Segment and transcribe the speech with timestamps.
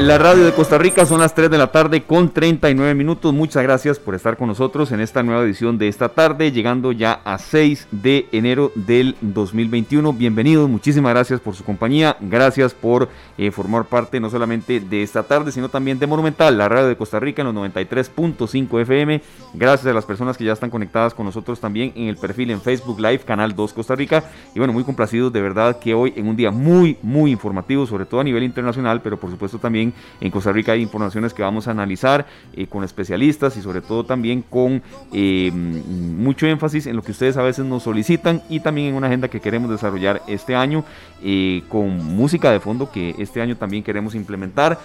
[0.00, 3.34] La radio de Costa Rica son las 3 de la tarde con 39 minutos.
[3.34, 7.20] Muchas gracias por estar con nosotros en esta nueva edición de esta tarde, llegando ya
[7.24, 10.12] a 6 de enero del 2021.
[10.12, 13.08] Bienvenidos, muchísimas gracias por su compañía, gracias por
[13.38, 16.96] eh, formar parte no solamente de esta tarde, sino también de Monumental, la radio de
[16.96, 19.20] Costa Rica en los 93.5 FM.
[19.54, 22.60] Gracias a las personas que ya están conectadas con nosotros también en el perfil en
[22.60, 24.22] Facebook Live, Canal 2 Costa Rica.
[24.54, 28.06] Y bueno, muy complacidos de verdad que hoy en un día muy, muy informativo, sobre
[28.06, 29.87] todo a nivel internacional, pero por supuesto también
[30.20, 34.04] en Costa Rica hay informaciones que vamos a analizar eh, con especialistas y sobre todo
[34.04, 38.88] también con eh, mucho énfasis en lo que ustedes a veces nos solicitan y también
[38.88, 40.84] en una agenda que queremos desarrollar este año
[41.22, 44.78] eh, con música de fondo que este año también queremos implementar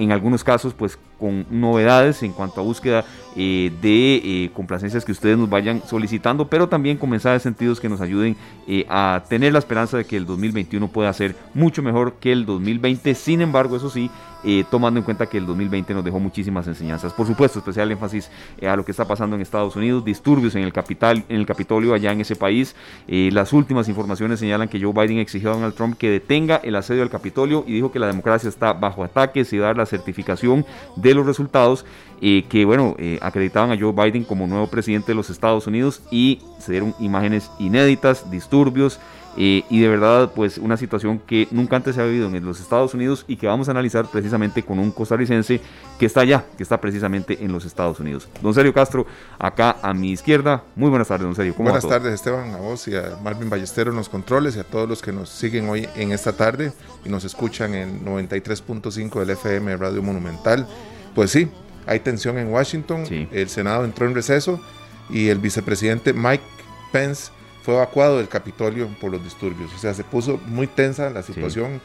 [0.00, 3.04] en algunos casos pues con novedades en cuanto a búsqueda
[3.36, 7.88] eh, de eh, complacencias que ustedes nos vayan solicitando, pero también con mensajes sentidos que
[7.88, 8.36] nos ayuden
[8.66, 12.46] eh, a tener la esperanza de que el 2021 pueda ser mucho mejor que el
[12.46, 13.14] 2020.
[13.14, 14.10] Sin embargo, eso sí,
[14.70, 17.12] tomando en cuenta que el 2020 nos dejó muchísimas enseñanzas.
[17.12, 18.30] Por supuesto, especial énfasis
[18.66, 21.94] a lo que está pasando en Estados Unidos, disturbios en el capital, en el Capitolio
[21.94, 22.74] allá en ese país.
[23.06, 27.02] las últimas informaciones señalan que Joe Biden exigió a Donald Trump que detenga el asedio
[27.02, 30.64] al Capitolio y dijo que la democracia está bajo ataques y dar la certificación
[30.96, 31.84] de los resultados
[32.22, 36.02] eh, que, bueno, eh, acreditaban a Joe Biden como nuevo presidente de los Estados Unidos
[36.10, 39.00] y se dieron imágenes inéditas, disturbios,
[39.36, 42.60] eh, y de verdad, pues una situación que nunca antes se ha vivido en los
[42.60, 45.60] Estados Unidos y que vamos a analizar precisamente con un costarricense
[45.98, 48.28] que está allá, que está precisamente en los Estados Unidos.
[48.42, 49.06] Don Sergio Castro,
[49.38, 50.64] acá a mi izquierda.
[50.74, 51.54] Muy buenas tardes, don Sergio.
[51.54, 54.64] ¿Cómo buenas tardes, Esteban, a vos y a Marvin Ballesteros en los controles y a
[54.64, 56.72] todos los que nos siguen hoy en esta tarde
[57.04, 60.66] y nos escuchan en 93.5 del FM Radio Monumental.
[61.14, 61.48] Pues sí,
[61.86, 63.04] hay tensión en Washington.
[63.30, 64.60] El Senado entró en receso
[65.08, 66.44] y el vicepresidente Mike
[66.92, 67.30] Pence
[67.62, 69.72] fue evacuado del Capitolio por los disturbios.
[69.74, 71.80] O sea, se puso muy tensa la situación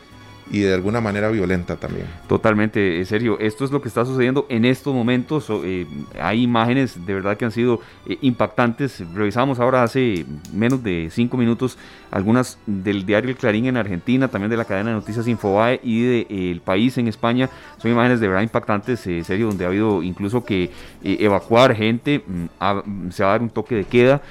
[0.49, 2.05] y de alguna manera violenta también.
[2.27, 3.37] Totalmente, en serio.
[3.39, 5.47] Esto es lo que está sucediendo en estos momentos.
[5.49, 5.87] Eh,
[6.21, 9.03] hay imágenes de verdad que han sido eh, impactantes.
[9.13, 11.77] Revisamos ahora hace menos de cinco minutos
[12.11, 16.03] algunas del diario El Clarín en Argentina, también de la cadena de noticias Infobae y
[16.03, 17.49] de eh, El País en España.
[17.77, 20.69] Son imágenes de verdad impactantes, en serio, donde ha habido incluso que
[21.03, 24.21] evacuar gente, mm, se va a dar un toque de queda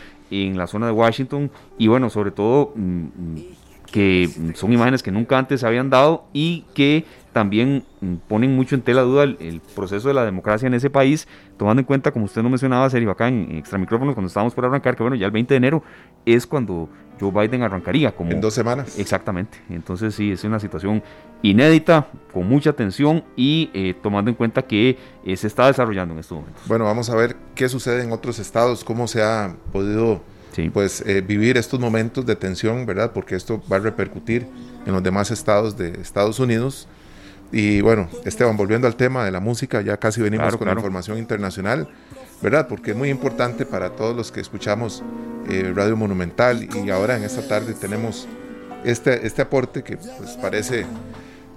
[0.43, 3.07] en la zona de Washington y bueno, sobre todo mm,
[3.95, 8.75] que son imágenes que nunca antes se habían dado y que también mm, ponen mucho
[8.75, 12.25] en tela duda el, proceso de la democracia en ese país, tomando en cuenta, como
[12.25, 15.27] usted no mencionaba, Sergio, acá en extra micrófonos, cuando estábamos por arrancar, que bueno, ya
[15.27, 15.85] el 20 de enero
[16.27, 16.89] es cuando
[17.21, 18.11] Joe Biden arrancaría.
[18.11, 18.99] Como, en dos semanas.
[18.99, 19.59] Exactamente.
[19.71, 21.01] Entonces sí, es una situación
[21.43, 26.19] inédita, con mucha tensión y eh, tomando en cuenta que eh, se está desarrollando en
[26.19, 26.65] estos momentos.
[26.67, 30.21] Bueno, vamos a ver qué sucede en otros estados, cómo se ha podido
[30.73, 33.13] pues eh, vivir estos momentos de tensión, ¿verdad?
[33.13, 34.47] Porque esto va a repercutir
[34.87, 36.87] en los demás estados de Estados Unidos.
[37.53, 41.19] Y bueno, Esteban, volviendo al tema de la música, ya casi venimos con la información
[41.19, 41.89] internacional,
[42.43, 42.69] ¿verdad?
[42.69, 45.03] Porque es muy importante para todos los que escuchamos
[45.49, 48.27] eh, Radio Monumental y ahora en esta tarde tenemos
[48.85, 50.87] este, este aporte que pues parece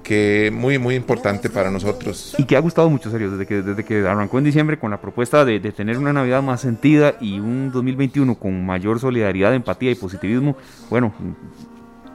[0.07, 2.33] que muy, muy importante para nosotros.
[2.37, 5.01] Y que ha gustado mucho, serio, desde que, desde que arrancó en diciembre con la
[5.01, 9.91] propuesta de, de, tener una Navidad más sentida y un 2021 con mayor solidaridad, empatía
[9.91, 10.55] y positivismo.
[10.89, 11.13] Bueno,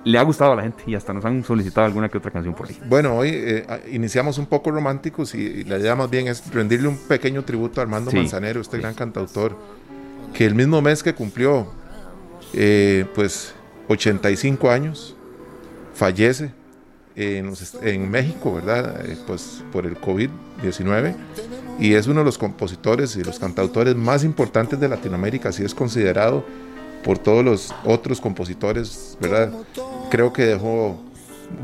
[0.04, 2.54] le ha gustado a la gente y hasta nos han solicitado alguna que otra canción
[2.54, 2.80] por ahí.
[2.88, 6.96] Bueno, hoy eh, iniciamos un poco románticos y, la idea más bien es rendirle un
[6.96, 9.54] pequeño tributo a Armando Manzanero, este gran cantautor,
[10.32, 11.70] que el mismo mes que cumplió
[12.54, 13.54] eh, pues
[13.88, 15.14] 85 años,
[15.92, 16.61] fallece
[17.16, 19.04] en, México, ¿verdad?
[19.06, 21.14] Eh, pues por el COVID-19
[21.78, 25.74] y es uno de los compositores y los cantautores más importantes de Latinoamérica, así es
[25.74, 26.44] considerado
[27.02, 29.52] por todos los otros compositores, ¿verdad?
[30.10, 31.00] Creo que dejó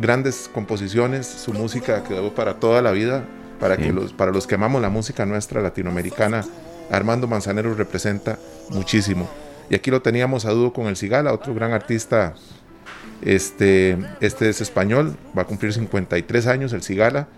[0.01, 3.25] grandes composiciones, su música quedó para toda la vida,
[3.61, 6.45] para, que los, para los que amamos la música nuestra latinoamericana,
[6.91, 8.39] Armando Manzanero representa
[8.71, 9.29] muchísimo.
[9.71, 12.35] Y aquí lo teníamos a dúo con el Cigala, otro gran artista
[13.23, 17.29] este, este es español, va a cumplir 53 años, el Cigala,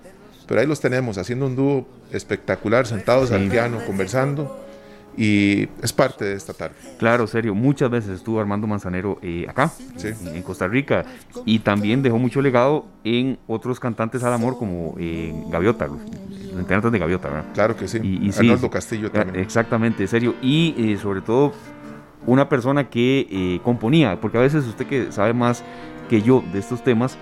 [0.46, 4.66] pero ahí los tenemos haciendo un dúo espectacular, sentados al piano, conversando.
[5.16, 6.74] Y es parte de esta tarde.
[6.98, 7.54] Claro, serio.
[7.54, 9.70] Muchas veces estuvo Armando Manzanero eh, acá,
[10.02, 11.04] en, Costa Rica,
[11.44, 16.00] y también dejó mucho legado en otros cantantes al amor como eh, Gaviota, los,
[16.58, 17.44] integrantes de Gaviota, ¿verdad?
[17.54, 17.98] Claro que sí.
[18.02, 19.44] Y, Arnoldo Castillo eh, también.
[19.44, 20.36] Exactamente, serio.
[20.42, 21.52] Y sobre todo
[22.30, 25.64] una persona que eh, componía, porque a veces usted que sabe más
[26.08, 27.18] que yo de estos temas,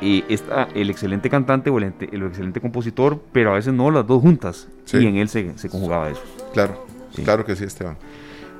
[0.00, 4.22] eh, está el excelente cantante o el, excelente compositor, pero a veces no las dos
[4.22, 6.22] juntas, y en él se, se conjugaba eso.
[6.52, 6.86] Claro,
[7.24, 7.96] claro que sí, Esteban.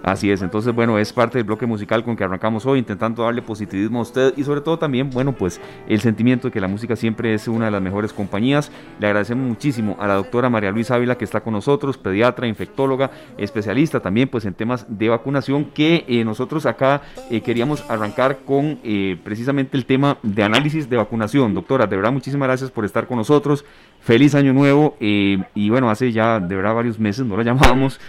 [0.03, 3.41] Así es, entonces bueno, es parte del bloque musical con que arrancamos hoy, intentando darle
[3.41, 6.97] positivismo a usted y sobre todo también, bueno, pues el sentimiento de que la música
[6.97, 8.73] siempre es una de las mejores compañías.
[8.99, 13.13] Le agradecemos muchísimo a la doctora María Luisa Ávila que está con nosotros, pediatra, infectóloga,
[13.39, 18.81] especialista también pues en temas de vacunación, que eh, nosotros acá eh, queríamos arrancar con
[18.83, 21.55] eh, precisamente el tema de análisis de vacunación.
[21.55, 23.65] Doctora, de verdad muchísimas gracias por estar con nosotros.
[24.03, 28.01] Feliz año nuevo y bueno, hace ya de verdad varios meses no lo llamábamos,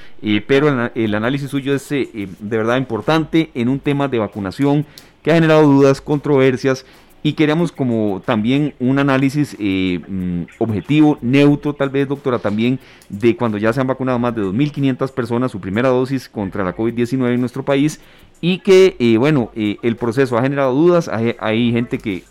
[0.48, 4.86] pero el análisis suyo es eh, de verdad importante en un tema de vacunación
[5.22, 6.86] que ha generado dudas, controversias
[7.26, 13.38] y queremos como también un análisis eh, mm, objetivo, neutro tal vez, doctora, también de
[13.38, 17.34] cuando ya se han vacunado más de 2.500 personas su primera dosis contra la COVID-19
[17.34, 18.02] en nuestro país
[18.42, 22.24] y que, eh, bueno, el proceso ha generado dudas, hay, gente que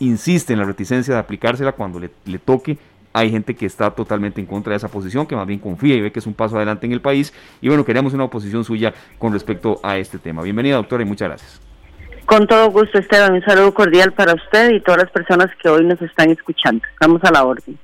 [0.00, 2.76] insiste en la reticencia de aplicársela cuando le, le toque
[3.12, 6.00] hay gente que está totalmente en contra de esa posición, que más bien confía y
[6.00, 7.32] ve que es un paso adelante en el país.
[7.60, 10.42] Y bueno, queríamos una oposición suya con respecto a este tema.
[10.42, 11.60] Bienvenida, doctora, y muchas gracias.
[12.26, 13.34] Con todo gusto, Esteban.
[13.34, 16.84] Un saludo cordial para usted y todas las personas que hoy nos están escuchando.
[16.92, 17.76] Estamos a la orden.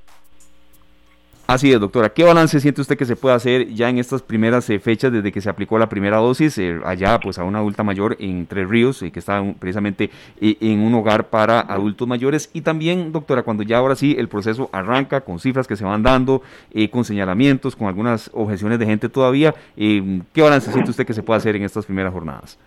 [1.49, 2.09] Así es, doctora.
[2.09, 5.31] ¿Qué balance siente usted que se puede hacer ya en estas primeras eh, fechas desde
[5.31, 8.69] que se aplicó la primera dosis eh, allá pues a una adulta mayor en Tres
[8.69, 10.11] Ríos, eh, que está precisamente
[10.41, 12.51] en un hogar para adultos mayores?
[12.53, 16.03] Y también, doctora, cuando ya ahora sí el proceso arranca con cifras que se van
[16.03, 16.43] dando,
[16.91, 21.39] con señalamientos, con algunas objeciones de gente todavía, ¿qué balance siente usted que se puede
[21.39, 22.59] hacer en estas primeras jornadas?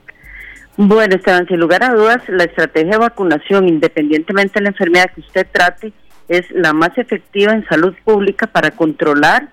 [0.77, 5.19] Bueno, Esteban, sin lugar a dudas, la estrategia de vacunación, independientemente de la enfermedad que
[5.19, 5.91] usted trate,
[6.29, 9.49] es la más efectiva en salud pública para controlar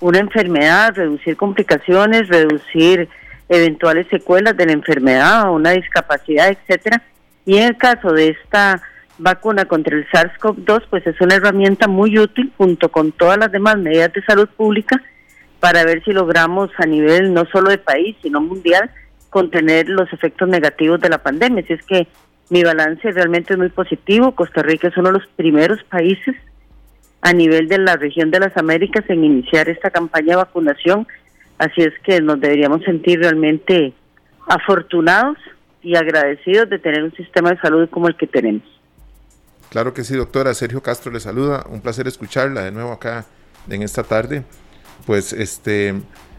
[0.00, 3.08] una enfermedad, reducir complicaciones, reducir
[3.48, 7.02] eventuales secuelas de la enfermedad, una discapacidad, etcétera.
[7.44, 8.82] Y en el caso de esta
[9.18, 13.76] vacuna contra el SARS-CoV-2, pues es una herramienta muy útil junto con todas las demás
[13.78, 15.00] medidas de salud pública
[15.60, 18.90] para ver si logramos a nivel no solo de país, sino mundial,
[19.30, 21.64] contener los efectos negativos de la pandemia.
[21.66, 22.06] Si es que
[22.50, 24.34] mi balance realmente es muy positivo.
[24.34, 26.36] Costa Rica es uno de los primeros países
[27.22, 31.06] a nivel de la región de las Américas en iniciar esta campaña de vacunación.
[31.58, 33.94] Así es que nos deberíamos sentir realmente
[34.46, 35.38] afortunados
[35.82, 38.62] y agradecidos de tener un sistema de salud como el que tenemos.
[39.70, 40.52] Claro que sí, doctora.
[40.54, 41.64] Sergio Castro le saluda.
[41.68, 43.24] Un placer escucharla de nuevo acá
[43.68, 44.44] en esta tarde.
[45.06, 45.94] Pues este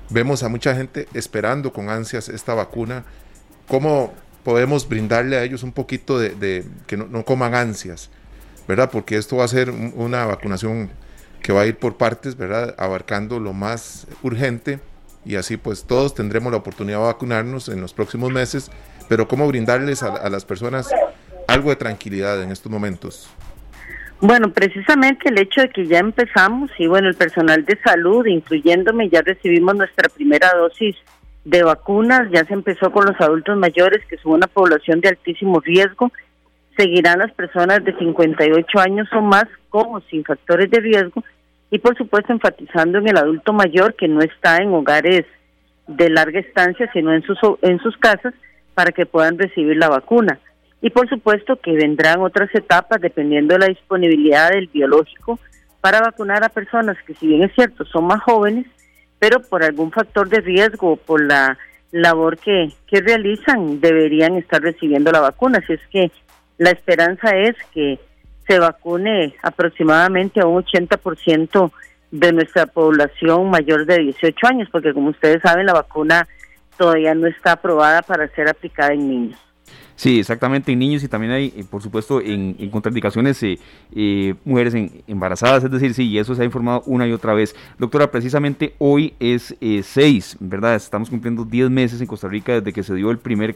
[0.10, 3.04] vemos a mucha gente esperando con ansias esta vacuna.
[3.68, 4.14] ¿Cómo
[4.46, 8.12] podemos brindarle a ellos un poquito de, que no, coman ansias,
[8.68, 8.92] ¿verdad?
[8.92, 10.92] Porque esto va a ser una vacunación
[11.42, 12.76] que va a ir por partes, ¿verdad?
[12.78, 14.80] Abarcando lo más urgente
[15.26, 18.70] y así pues todos tendremos la oportunidad de vacunarnos en los próximos meses,
[19.10, 20.92] pero ¿cómo brindarles a, las personas
[21.48, 23.28] algo de tranquilidad en estos momentos?
[24.22, 29.10] Bueno, precisamente el hecho de que ya empezamos y bueno, el personal de salud, incluyéndome,
[29.10, 30.96] ya recibimos nuestra primera dosis
[31.46, 35.60] de vacunas, ya se empezó con los adultos mayores, que son una población de altísimo
[35.60, 36.12] riesgo,
[36.76, 41.24] seguirán las personas de 58 años o más como sin factores de riesgo
[41.72, 45.26] y por supuesto enfatizando en el adulto mayor que no está en hogares
[45.88, 48.34] de larga estancia, sino en sus, en sus casas
[48.74, 50.40] para que puedan recibir la vacuna.
[50.82, 55.40] Y por supuesto que vendrán otras etapas dependiendo de la disponibilidad del biológico
[55.80, 58.66] para vacunar a personas que si bien es cierto son más jóvenes,
[59.20, 61.58] pero por algún factor de riesgo por la
[61.92, 65.60] labor que, que realizan deberían estar recibiendo la vacuna.
[65.60, 66.12] Así es que
[66.58, 68.00] la esperanza es que
[68.48, 71.72] se vacune aproximadamente a un 80%
[72.12, 76.28] de nuestra población mayor de 18 años, porque como ustedes saben, la vacuna
[76.78, 79.40] todavía no está aprobada para ser aplicada en niños.
[79.96, 83.60] Sí, exactamente, en niños y también hay, eh, por supuesto, en, contraindicaciones eh,
[83.96, 84.76] eh, mujeres
[85.08, 87.56] embarazadas, es decir, sí, y eso se ha informado una y otra vez.
[87.80, 90.76] Doctora, precisamente hoy es 6, ¿verdad?
[90.76, 93.56] Estamos cumpliendo 10 meses en Costa Rica desde que se dio el primer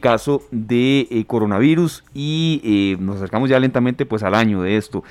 [0.00, 5.04] caso de coronavirus y nos acercamos ya lentamente pues al año de esto.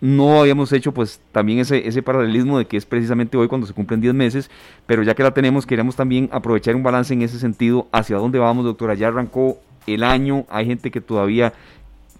[0.00, 3.74] no habíamos hecho pues también ese, ese paralelismo de que es precisamente hoy cuando se
[3.74, 4.50] cumplen 10 meses,
[4.86, 7.88] pero ya que la tenemos, queremos también aprovechar un balance en ese sentido.
[7.92, 8.94] ¿Hacia dónde vamos, doctora?
[8.94, 9.58] Ya arrancó
[9.94, 11.52] el año, hay gente que todavía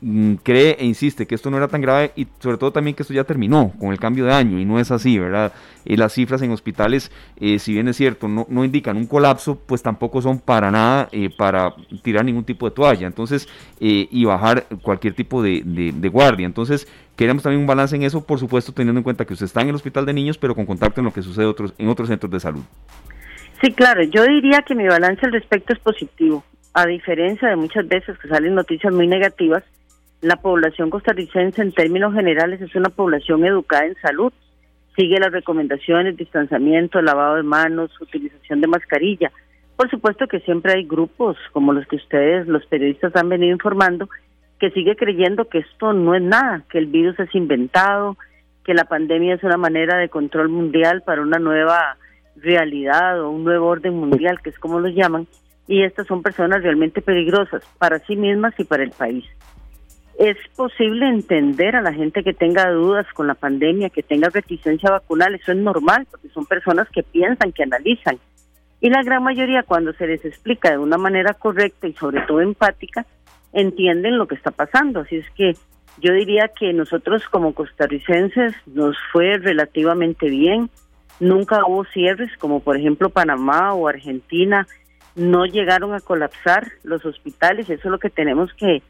[0.00, 3.02] mm, cree e insiste que esto no era tan grave y sobre todo también que
[3.02, 5.52] esto ya terminó con el cambio de año y no es así, ¿verdad?
[5.84, 9.58] Y las cifras en hospitales, eh, si bien es cierto, no, no, indican un colapso,
[9.66, 13.48] pues tampoco son para nada eh, para tirar ningún tipo de toalla, entonces,
[13.80, 16.46] eh, y bajar cualquier tipo de, de, guardia.
[16.46, 16.86] Entonces,
[17.16, 19.68] queremos también un balance en eso, por supuesto, teniendo en cuenta que usted está en
[19.68, 22.30] el hospital de niños, pero con contacto en lo que sucede otros, en otros centros
[22.30, 22.62] de salud.
[23.60, 26.42] Sí, claro, yo diría que mi balance al respecto es positivo
[26.74, 29.64] a diferencia de muchas veces que salen noticias muy negativas,
[30.20, 34.32] la población costarricense en términos generales es una población educada en salud,
[34.96, 39.32] sigue las recomendaciones, distanciamiento, lavado de manos, utilización de mascarilla.
[39.76, 44.08] Por supuesto que siempre hay grupos como los que ustedes, los periodistas, han venido informando,
[44.58, 48.18] que sigue creyendo que esto no es nada, que el virus es inventado,
[48.62, 51.96] que la pandemia es una manera de control mundial para una nueva
[52.36, 55.26] realidad o un nuevo orden mundial, que es como lo llaman,
[55.70, 59.24] y estas son personas realmente peligrosas para sí mismas y para el país.
[60.18, 64.90] Es posible entender a la gente que tenga dudas con la pandemia, que tenga reticencia
[64.90, 68.18] vacunal, eso es normal, porque son personas que piensan, que analizan.
[68.80, 72.40] Y la gran mayoría, cuando se les explica de una manera correcta y sobre todo
[72.40, 73.06] empática,
[73.52, 75.00] entienden lo que está pasando.
[75.00, 75.52] Así es que
[75.98, 80.68] yo diría que nosotros como costarricenses nos fue relativamente bien.
[81.20, 84.66] Nunca hubo cierres, como por ejemplo Panamá o Argentina,
[85.14, 87.68] no llegaron a colapsar los hospitales.
[87.68, 88.82] Eso es lo que tenemos que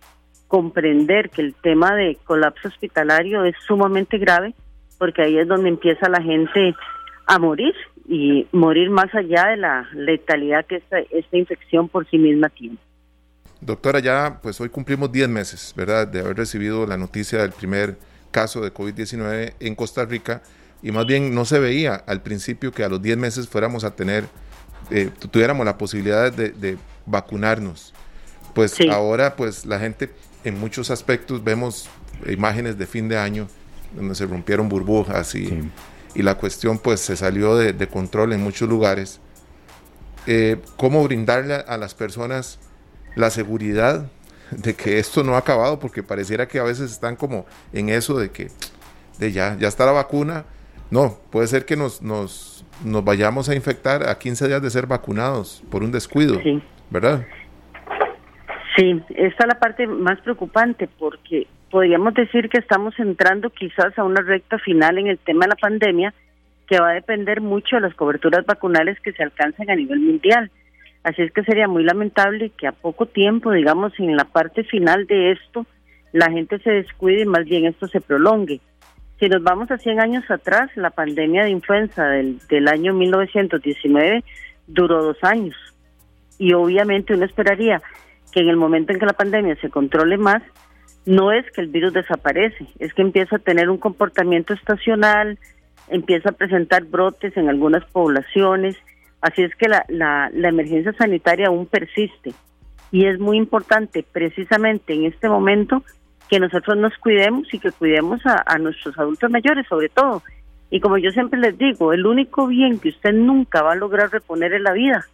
[0.48, 4.54] comprender, que el tema de colapso hospitalario es sumamente grave,
[4.98, 6.74] porque ahí es donde empieza la gente
[7.26, 7.74] a morir
[8.08, 12.76] y morir más allá de la letalidad que esta, esta infección por sí misma tiene.
[13.60, 17.96] Doctora, ya pues hoy cumplimos 10 meses, ¿verdad?, de haber recibido la noticia del primer
[18.30, 20.42] caso de COVID-19 en Costa Rica
[20.82, 23.94] y más bien no se veía al principio que a los 10 meses fuéramos a
[23.94, 24.24] tener,
[24.90, 27.92] eh, tuviéramos la posibilidad de, vacunarnos.
[28.54, 30.10] Pues ahora pues la gente
[30.44, 31.88] en muchos aspectos vemos
[32.28, 33.48] imágenes de fin de año
[33.94, 35.70] donde se rompieron burbujas y,
[36.14, 39.20] y la cuestión pues se salió de, control en muchos lugares.
[40.26, 42.58] Eh, ¿Cómo brindarle a las personas
[43.16, 44.10] la seguridad
[44.50, 48.18] de que esto no ha acabado, porque pareciera que a veces están como en eso
[48.18, 48.50] de que
[49.18, 50.44] de ya, ya está la vacuna.
[50.90, 52.49] No, puede ser que nos, nos,
[52.84, 56.40] nos vayamos a infectar a 15 días de ser vacunados por un descuido,
[56.90, 57.26] ¿verdad?
[58.76, 64.04] Sí, esta es la parte más preocupante porque podríamos decir que estamos entrando quizás a
[64.04, 66.14] una recta final en el tema de la pandemia
[66.66, 70.50] que va a depender mucho de las coberturas vacunales que se alcancen a nivel mundial.
[71.02, 75.06] Así es que sería muy lamentable que a poco tiempo, digamos, en la parte final
[75.06, 75.66] de esto,
[76.12, 78.60] la gente se descuide y más bien esto se prolongue.
[79.20, 84.24] Si nos vamos a 100 años atrás, la pandemia de influenza del, del año 1919
[84.66, 85.54] duró dos años.
[86.38, 87.80] Y obviamente uno esperaría
[88.32, 90.42] que en el momento en que la pandemia se controle más,
[91.06, 95.38] no es que el virus desaparece, es que empieza a tener un comportamiento estacional,
[95.88, 98.76] empieza a presentar brotes en algunas poblaciones
[99.20, 102.32] Así es que la, la, emergencia sanitaria aún persiste
[102.90, 105.84] y es muy importante precisamente en este momento
[106.30, 110.22] que nosotros nos cuidemos y que cuidemos a, nuestros adultos mayores sobre todo.
[110.70, 114.10] Y como yo siempre les digo, el único bien que usted nunca va a lograr
[114.12, 115.04] reponer es la vida.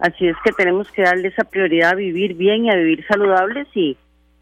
[0.00, 3.68] Así es que tenemos que darle esa prioridad a vivir bien y a vivir saludables
[3.74, 3.96] y,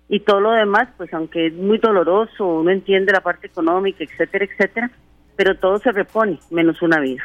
[0.08, 4.46] y todo lo demás, pues aunque es muy doloroso, uno entiende la parte económica, etcétera,
[4.46, 4.90] etcétera,
[5.36, 7.22] pero todo se repone, menos una vida.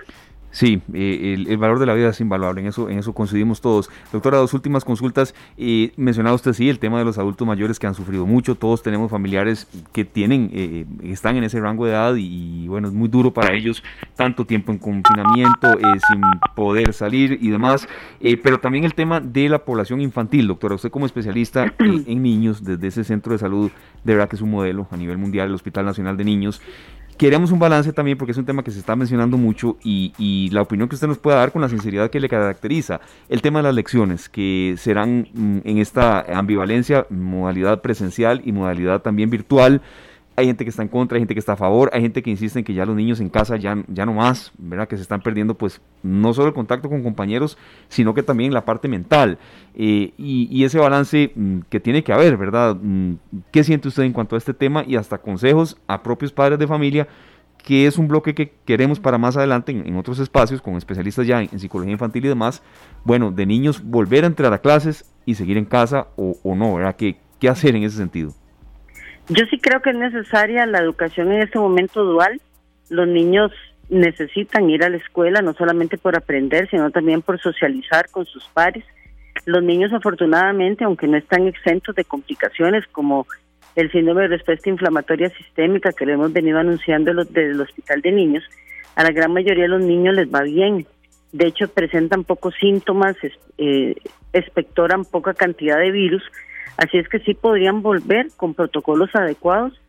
[0.54, 3.90] Sí, eh, el, valor de la vida es invaluable, en eso, en eso coincidimos todos.
[4.12, 5.34] Doctora, dos últimas consultas.
[5.58, 8.54] Eh, mencionaba usted, sí, el tema de los adultos mayores que han sufrido mucho.
[8.54, 12.94] Todos tenemos familiares que tienen, eh, están en ese rango de edad y, bueno, es
[12.94, 13.84] muy duro para ellos
[14.16, 16.22] tanto tiempo en confinamiento, eh, sin
[16.56, 17.88] poder salir y demás.
[18.44, 20.76] pero también el tema de la población infantil, doctora.
[20.76, 23.72] Usted como especialista en niños, desde ese centro de salud,
[24.04, 26.62] de verdad que es un modelo a nivel mundial, el Hospital Nacional de Niños.
[27.18, 30.62] Queremos un balance también porque es un tema que se está mencionando mucho y, la
[30.62, 33.02] opinión que usted nos pueda dar con la sinceridad que le caracteriza.
[33.30, 39.02] El tema de las lecciones que serán mm, en esta ambivalencia, modalidad presencial y modalidad
[39.02, 39.82] también virtual
[40.36, 42.30] hay gente que está en contra, hay gente que está a favor, hay gente que
[42.30, 44.88] insiste en que ya los niños en casa ya, ya no más, ¿verdad?
[44.88, 48.66] Que se están perdiendo pues no solo el contacto con compañeros, sino que también la
[48.66, 49.38] parte mental.
[49.76, 52.76] Eh, y, ese balance mm, que tiene que haber, ¿verdad?
[52.82, 53.16] Mm,
[53.52, 56.68] ¿Qué siente usted en cuanto a este tema y hasta consejos a propios padres de
[56.68, 57.08] familia?
[57.64, 61.42] que es un bloque que queremos para más adelante en, otros espacios con especialistas ya
[61.42, 62.62] en, psicología infantil y demás,
[63.06, 66.76] bueno, de niños volver a entrar a clases y seguir en casa o, o no,
[66.76, 66.98] ¿verdad?
[66.98, 68.34] ¿Qué, ¿Qué hacer en ese sentido?
[69.30, 72.42] Yo sí creo que es necesaria la educación en este momento dual.
[72.90, 73.52] Los niños
[73.90, 78.44] necesitan ir a la escuela no solamente por aprender, sino también por socializar con sus
[78.50, 78.84] pares.
[79.46, 83.26] Los niños afortunadamente, aunque no están exentos de complicaciones como
[83.76, 88.12] el síndrome de respuesta inflamatoria sistémica que lo hemos venido anunciando desde el Hospital de
[88.12, 88.44] Niños,
[88.96, 90.86] a la gran mayoría de los niños les va bien.
[91.32, 93.16] De hecho, presentan pocos síntomas,
[93.58, 93.96] eh,
[95.12, 96.24] poca cantidad de virus,
[96.78, 99.80] Así es que sí podrían volver con protocolos adecuados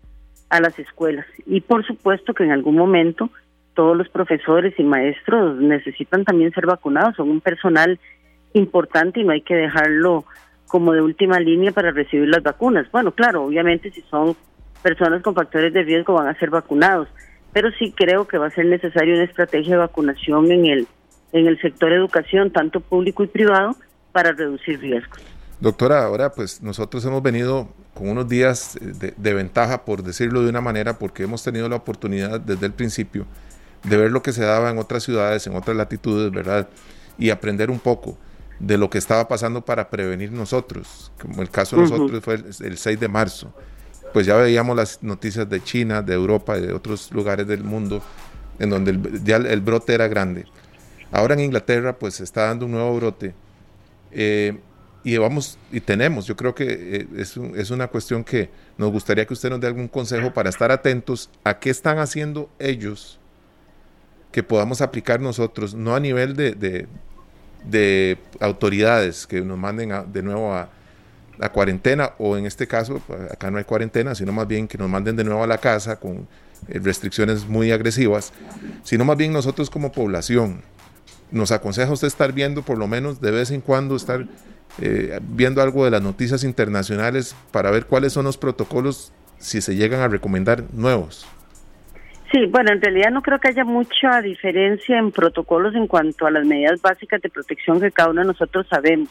[0.50, 1.26] a las escuelas.
[1.46, 3.30] Y por supuesto que en algún momento
[3.74, 7.98] todos los profesores y maestros necesitan también ser vacunados, son un personal
[8.52, 10.24] importante y no hay que dejarlo
[10.68, 12.90] como de última línea para recibir las vacunas.
[12.92, 14.36] Bueno, claro, obviamente si son
[14.82, 17.08] personas con factores de riesgo van a ser vacunados,
[17.52, 20.88] pero sí creo que va a ser necesaria una estrategia de vacunación en el
[21.32, 23.74] en el sector educación, tanto público y privado,
[24.12, 25.20] para reducir riesgos.
[25.64, 30.60] Doctora, ahora pues nosotros hemos venido con unos días de, ventaja, por decirlo de una
[30.60, 33.24] manera, porque hemos tenido la oportunidad desde el principio
[33.82, 36.68] de ver lo que se daba en otras ciudades, en otras latitudes, ¿verdad?
[37.16, 38.18] Y aprender un poco
[38.60, 42.76] de lo que estaba pasando para prevenir nosotros, como el caso de nosotros fue el,
[42.76, 43.50] 6 de marzo.
[44.12, 48.02] Pues ya veíamos las noticias de China, de Europa y de otros lugares del mundo
[48.58, 50.44] en donde el, ya el brote era grande.
[51.10, 53.34] Ahora en Inglaterra pues se está dando un nuevo brote
[54.10, 54.58] eh,
[55.04, 59.26] y vamos y tenemos, yo creo que eh, es, es, una cuestión que nos gustaría
[59.26, 63.20] que usted nos dé algún consejo para estar atentos a qué están haciendo ellos
[64.32, 66.88] que podamos aplicar nosotros, no a nivel de,
[67.64, 70.70] de, autoridades que nos manden de nuevo a,
[71.38, 74.88] la cuarentena o en este caso, acá no hay cuarentena, sino más bien que nos
[74.88, 76.28] manden de nuevo a la casa con
[76.68, 78.32] eh, restricciones muy agresivas,
[78.82, 80.62] sino más bien nosotros como población.
[81.30, 84.26] Nos aconseja usted estar viendo por lo menos de vez en cuando, estar
[84.80, 89.76] eh, viendo algo de las noticias internacionales para ver cuáles son los protocolos si se
[89.76, 91.26] llegan a recomendar nuevos.
[92.32, 96.32] Sí, bueno, en realidad no creo que haya mucha diferencia en protocolos en cuanto a
[96.32, 99.10] las medidas básicas de protección que cada uno de nosotros sabemos.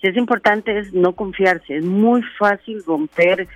[0.00, 3.46] Si es importante es no confiarse, es muy fácil romper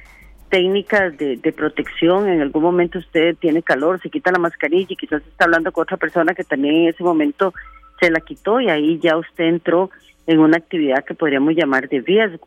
[0.49, 2.29] técnicas de, protección.
[2.29, 5.83] En algún momento usted tiene calor, se quita la mascarilla y quizás está hablando con
[5.83, 7.53] otra persona que también en ese momento
[7.99, 9.91] se la quitó y ahí ya usted entró
[10.27, 12.47] en una actividad que podríamos llamar de riesgo.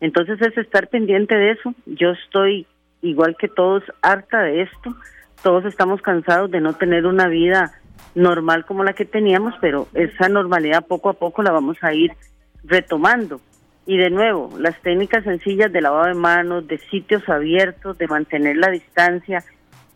[0.00, 1.74] Entonces es estar pendiente de eso.
[1.86, 2.66] Yo estoy
[3.02, 4.94] igual que todos harta de esto.
[5.42, 7.72] Todos estamos cansados de no tener una vida
[8.14, 12.12] normal como la que teníamos, pero esa normalidad poco a poco la vamos a ir
[12.64, 13.40] retomando.
[13.86, 18.56] Y de nuevo, las técnicas sencillas de lavado de manos, de sitios abiertos, de mantener
[18.56, 19.44] la distancia.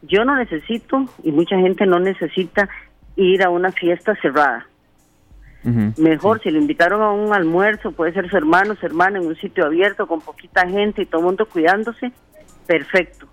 [0.03, 2.69] Yo no necesito, y mucha gente no necesita,
[3.17, 4.67] ir a una fiesta cerrada.
[5.63, 9.37] Mejor, si le invitaron a un almuerzo, puede ser su hermano, su hermana, en un
[9.37, 12.13] sitio abierto, con poquita gente y todo el mundo cuidándose,
[12.67, 13.27] perfecto.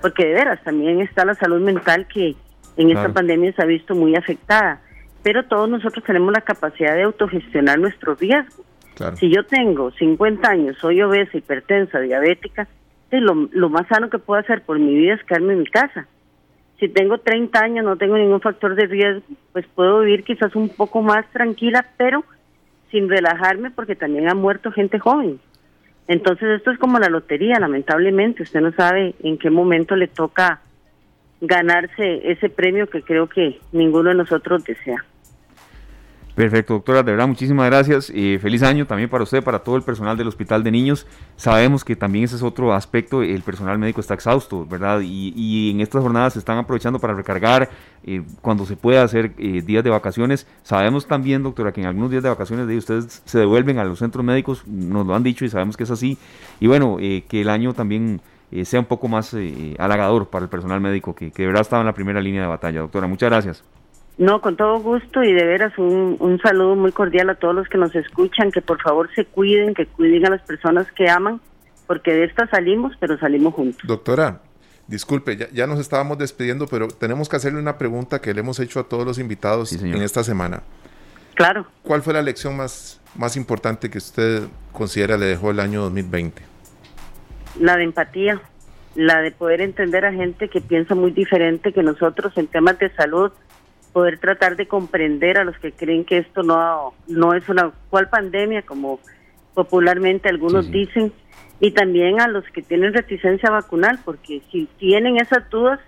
[0.00, 2.36] Porque de veras, también está la salud mental que
[2.76, 4.80] en esta pandemia se ha visto muy afectada.
[5.22, 8.64] Pero todos nosotros tenemos la capacidad de autogestionar nuestro riesgo
[9.16, 12.68] si yo tengo 50 años, soy obesa, hipertensa, diabética,
[13.10, 16.06] lo, lo más sano que puedo hacer por mi vida es quedarme en mi casa.
[16.78, 20.68] Si tengo 30 años, no tengo ningún factor de riesgo, pues puedo vivir quizás un
[20.68, 22.24] poco más tranquila, pero
[22.90, 25.38] sin relajarme porque también ha muerto gente joven.
[26.06, 28.42] Entonces esto es como la lotería, lamentablemente.
[28.42, 30.60] Usted no sabe en qué momento le toca
[31.40, 35.04] ganarse ese premio que creo que ninguno de nosotros desea.
[36.34, 38.10] Perfecto, doctora, de verdad, muchísimas gracias.
[38.10, 41.06] y feliz año también para usted, para todo el personal del Hospital de Niños.
[41.36, 45.00] Sabemos que también ese es otro aspecto, el personal médico está exhausto, ¿verdad?
[45.00, 47.70] Y, en estas jornadas se están aprovechando para recargar
[48.04, 50.48] eh, cuando se pueda hacer eh, días de vacaciones.
[50.64, 54.00] Sabemos también, doctora, que en algunos días de vacaciones de ustedes se devuelven a los
[54.00, 56.18] centros médicos, nos lo han dicho y sabemos que es así.
[56.58, 58.20] Y bueno, eh, que el año también
[58.64, 59.36] sea un poco más
[59.78, 62.48] halagador para el personal médico, que, que de verdad estaba en la primera línea de
[62.48, 62.80] batalla.
[62.80, 63.64] Doctora, muchas gracias.
[64.16, 67.68] No, con todo gusto y de veras un, un saludo muy cordial a todos los
[67.68, 71.40] que nos escuchan, que por favor se cuiden, que cuiden a las personas que aman,
[71.86, 73.82] porque de esta salimos, pero salimos juntos.
[73.84, 74.40] Doctora,
[74.86, 78.60] disculpe, ya, ya nos estábamos despidiendo, pero tenemos que hacerle una pregunta que le hemos
[78.60, 80.62] hecho a todos los invitados en esta semana.
[81.34, 81.66] Claro.
[81.82, 86.40] ¿Cuál fue la lección más, más importante que usted considera le dejó el año 2020?
[87.60, 88.40] La de empatía,
[88.94, 92.90] la de poder entender a gente que piensa muy diferente que nosotros en temas de
[92.94, 93.32] salud
[93.94, 98.10] poder tratar de comprender a los que creen que esto no, no es una cual
[98.10, 98.98] pandemia, como
[99.54, 101.12] popularmente algunos dicen,
[101.60, 105.78] y también a los que tienen reticencia vacunal, porque si tienen esas dudas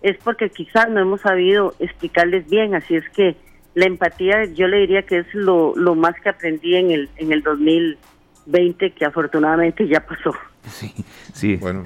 [0.00, 3.36] es porque quizás no hemos sabido explicarles bien, así es que
[3.74, 7.30] la empatía yo le diría que es lo, lo más que aprendí en el, en
[7.30, 10.32] el 2020, que afortunadamente ya pasó.
[10.66, 10.94] Sí,
[11.34, 11.56] sí.
[11.56, 11.84] Bueno,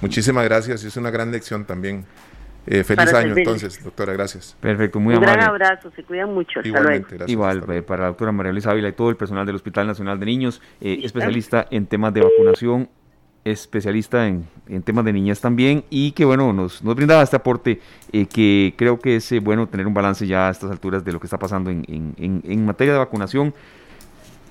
[0.00, 2.04] muchísimas gracias, es una gran lección también.
[2.66, 4.56] Eh, feliz año entonces, doctora, gracias.
[4.60, 6.60] Perfecto, muy Un gran abrazo, se cuidan mucho.
[7.26, 10.20] Igual, eh, para la doctora María Luisa Ávila y todo el personal del Hospital Nacional
[10.20, 12.88] de Niños, eh, especialista en temas de vacunación,
[13.44, 14.46] especialista en,
[14.84, 17.80] temas de niñas también, y que bueno, nos, nos brindaba este aporte
[18.12, 21.26] que creo que es bueno tener un balance ya a estas alturas de lo que
[21.26, 21.84] está pasando en,
[22.16, 23.52] en, materia de vacunación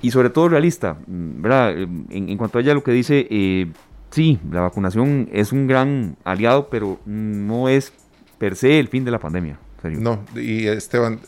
[0.02, 1.78] y sobre todo realista, mm, ¿verdad?
[2.10, 3.71] En, cuanto a ella lo que dice,
[4.10, 7.93] sí, la vacunación es un gran aliado, pero no es
[8.41, 9.60] per se el fin de la pandemia.
[9.84, 11.19] No, y Esteban,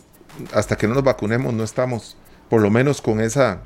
[0.51, 2.17] hasta que no nos vacunemos no estamos,
[2.49, 3.61] por lo menos con esa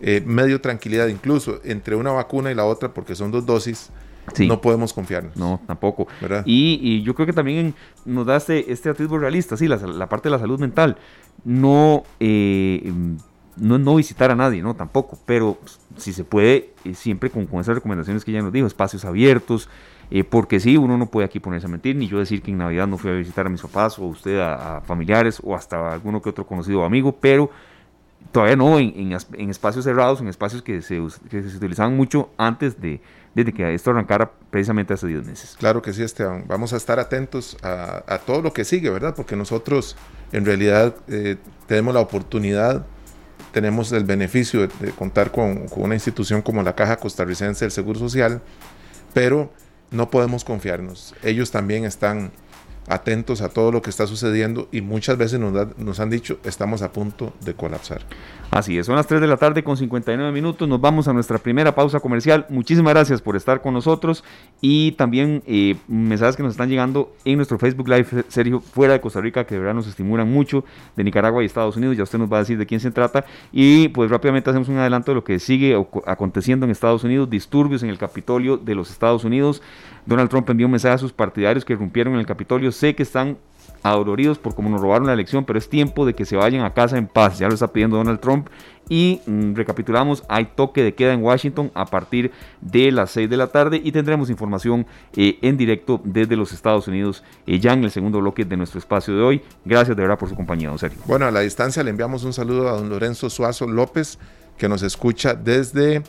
[0.00, 3.90] eh, medio tranquilidad, incluso entre una vacuna y la otra, porque son dos dosis,
[4.40, 5.36] no podemos confiarnos.
[5.36, 6.08] No, tampoco.
[6.46, 10.32] Y, yo creo que también nos da este, este atisbo realista, sí, la, parte de
[10.32, 10.96] la salud mental.
[11.44, 12.92] No, eh,
[13.56, 15.58] no, no visitar a nadie, no, tampoco, pero
[15.96, 19.68] si se puede, eh, siempre con, con, esas recomendaciones que ya nos dijo, espacios abiertos,
[20.10, 22.58] eh, porque sí, uno no puede aquí ponerse a mentir, ni yo decir que en
[22.58, 26.20] Navidad no fui a visitar a mis papás o usted a, familiares o hasta alguno
[26.20, 27.50] que otro conocido o amigo, pero
[28.32, 29.12] todavía no en,
[29.50, 33.00] espacios cerrados, en espacios que se, se utilizaban mucho antes de,
[33.34, 35.56] desde que esto arrancara precisamente hace 10 meses.
[35.58, 36.44] Claro que sí, Esteban.
[36.46, 39.14] Vamos a estar atentos a, todo lo que sigue, ¿verdad?
[39.14, 39.96] Porque nosotros
[40.32, 41.36] en realidad eh,
[41.66, 42.86] tenemos la oportunidad,
[43.52, 47.98] tenemos el beneficio de, contar con, con, una institución como la Caja Costarricense del Seguro
[47.98, 48.40] Social,
[49.12, 49.52] pero
[49.94, 51.14] no podemos confiarnos.
[51.22, 52.32] Ellos también están
[52.88, 56.92] atentos a todo lo que está sucediendo y muchas veces nos, han dicho estamos a
[56.92, 58.02] punto de colapsar.
[58.50, 61.38] Así es, son las 3 de la tarde con 59 minutos, nos vamos a nuestra
[61.38, 62.46] primera pausa comercial.
[62.48, 64.22] Muchísimas gracias por estar con nosotros
[64.60, 69.00] y también eh, mensajes que nos están llegando en nuestro Facebook Live, Sergio, fuera de
[69.00, 72.18] Costa Rica, que de verdad nos estimulan mucho, de Nicaragua y Estados Unidos, ya usted
[72.18, 75.16] nos va a decir de quién se trata y pues rápidamente hacemos un adelanto de
[75.16, 79.62] lo que sigue aconteciendo en Estados Unidos, disturbios en el Capitolio de los Estados Unidos.
[80.06, 82.72] Donald Trump envió un mensaje a sus partidarios que irrumpieron en el Capitolio.
[82.72, 83.38] Sé que están
[83.82, 86.72] adoloridos por cómo nos robaron la elección, pero es tiempo de que se vayan a
[86.72, 87.38] casa en paz.
[87.38, 88.48] Ya lo está pidiendo Donald Trump.
[88.88, 93.36] Y mm, recapitulamos, hay toque de queda en Washington a partir de las 6 de
[93.38, 94.86] la tarde y tendremos información
[95.16, 98.78] eh, en directo desde los Estados Unidos eh, ya en el segundo bloque de nuestro
[98.78, 99.42] espacio de hoy.
[99.64, 101.00] Gracias de verdad por su compañía, don Sergio.
[101.06, 104.18] Bueno, a la distancia le enviamos un saludo a don Lorenzo Suazo López,
[104.58, 106.02] que nos escucha desde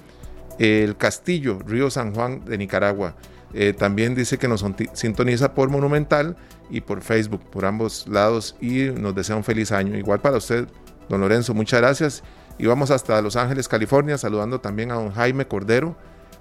[0.60, 3.16] el Castillo, Río San Juan de Nicaragua.
[3.54, 6.36] Eh, también dice que nos sintoniza por Monumental
[6.70, 9.98] y por Facebook, por ambos lados, y nos desea un feliz año.
[9.98, 10.68] Igual para usted,
[11.10, 12.24] don Lorenzo, muchas gracias.
[12.58, 15.96] Y vamos hasta Los Ángeles, California, saludando también a don Jaime Cordero,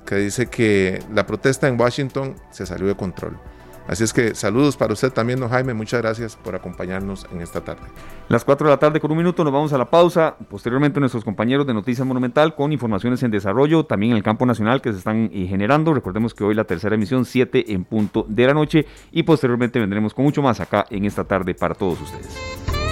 [0.07, 3.38] que dice que la protesta en Washington se salió de control.
[3.87, 5.75] Así es que saludos para usted también, don Jaime.
[5.75, 7.83] Muchas gracias por acompañarnos en esta tarde.
[8.29, 10.37] Las 4 de la tarde con un minuto nos vamos a la pausa.
[10.49, 14.81] Posteriormente nuestros compañeros de Noticias Monumental con informaciones en desarrollo, también en el campo nacional
[14.81, 15.92] que se están eh, generando.
[15.92, 18.87] Recordemos que hoy la tercera emisión, 7 en punto de la noche.
[19.12, 22.84] Y posteriormente vendremos con mucho más acá en esta tarde para todos ustedes.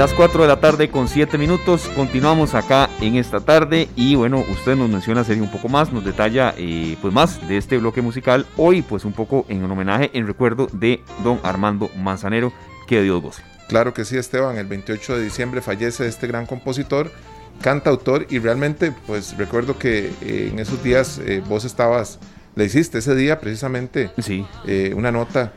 [0.00, 4.42] Las 4 de la tarde con 7 minutos, continuamos acá en esta tarde y bueno,
[4.50, 8.00] usted nos menciona sería un poco más, nos detalla eh, pues más de este bloque
[8.00, 12.50] musical, hoy pues un poco en un homenaje, en recuerdo de don Armando Manzanero,
[12.86, 13.42] que Dios goce.
[13.68, 17.12] Claro que sí Esteban, el 28 de diciembre fallece este gran compositor,
[17.60, 22.20] cantautor y realmente pues recuerdo que eh, en esos días eh, vos estabas,
[22.54, 24.46] le hiciste ese día precisamente sí.
[24.96, 25.52] una nota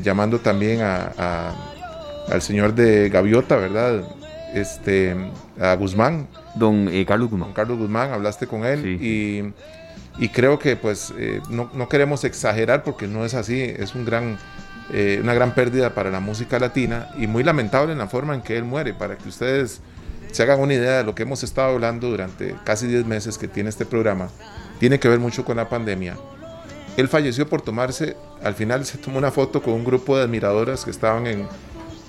[0.00, 1.79] llamando también a
[2.28, 4.04] al señor de Gaviota, ¿verdad?
[4.54, 5.14] Este,
[5.60, 6.26] a Guzmán.
[6.54, 7.52] Don eh, Carlos Guzmán.
[7.52, 9.52] Carlos Guzmán, hablaste con él y,
[10.18, 14.04] y, creo que pues eh, no, no, queremos exagerar porque no es así, es un
[14.04, 14.38] gran,
[14.92, 18.42] eh, una gran pérdida para la música latina y muy lamentable en la forma en
[18.42, 19.80] que él muere, para que ustedes
[20.32, 23.48] se hagan una idea de lo que hemos estado hablando durante casi 10 meses que
[23.48, 24.28] tiene este programa,
[24.78, 26.16] tiene que ver mucho con la pandemia.
[26.96, 30.84] Él falleció por tomarse, al final se tomó una foto con un grupo de admiradoras
[30.84, 31.46] que estaban en,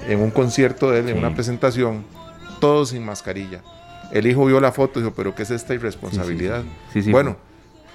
[0.07, 2.03] en un concierto de él, en una presentación,
[2.59, 3.61] todos sin mascarilla.
[4.11, 6.63] El hijo vio la foto y dijo, pero ¿qué es esta irresponsabilidad?
[7.11, 7.37] bueno,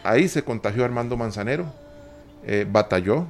[0.03, 1.67] ahí se contagió Armando Manzanero,
[2.47, 3.27] eh, batalló,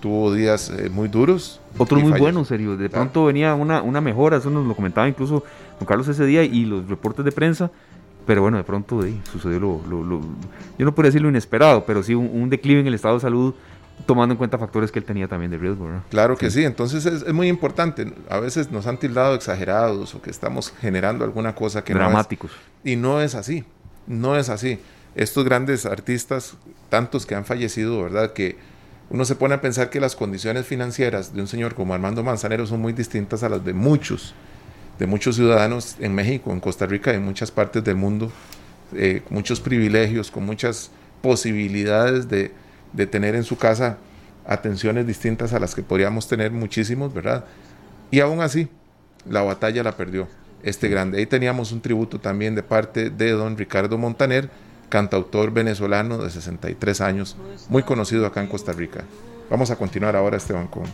[0.00, 1.60] tuvo días eh, muy duros.
[1.78, 2.76] Otro muy bueno, serio.
[2.76, 5.44] De pronto venía una, una mejora, eso nos lo comentaba incluso
[5.78, 7.70] don Carlos ese día y los reportes de prensa.
[8.26, 9.00] Pero bueno, de pronto
[9.32, 9.80] sucedió lo,
[10.78, 13.20] yo no podría decir lo inesperado, pero sí un, un declive en el estado de
[13.20, 13.54] salud
[14.06, 15.88] tomando en cuenta factores que él tenía también de riesgo.
[16.10, 18.12] Claro que sí, entonces es, muy importante.
[18.28, 22.50] A veces nos han tildado exagerados o que estamos generando alguna cosa que Dramáticos.
[22.50, 22.92] no es.
[22.92, 23.64] Y no es así,
[24.06, 24.78] no es así.
[25.14, 26.54] Estos grandes artistas,
[26.88, 28.32] tantos que han fallecido, ¿verdad?
[28.32, 28.56] Que
[29.10, 32.66] uno se pone a pensar que las condiciones financieras de un señor como Armando Manzanero
[32.66, 34.34] son muy distintas a las de muchos,
[34.98, 38.32] de muchos ciudadanos en México, en Costa Rica y en muchas partes del mundo,
[38.94, 42.52] eh, muchos privilegios, con muchas posibilidades de,
[42.92, 43.98] de tener en su casa
[44.46, 47.44] atenciones distintas a las que podríamos tener muchísimos, ¿verdad?
[48.10, 48.68] Y aún así,
[49.28, 50.28] la batalla la perdió
[50.62, 51.18] este grande.
[51.18, 54.50] Ahí teníamos un tributo también de parte de don Ricardo Montaner,
[54.88, 57.36] cantautor venezolano de 63 años,
[57.68, 59.04] muy conocido acá en Costa Rica.
[59.48, 60.84] Vamos a continuar ahora, Esteban, con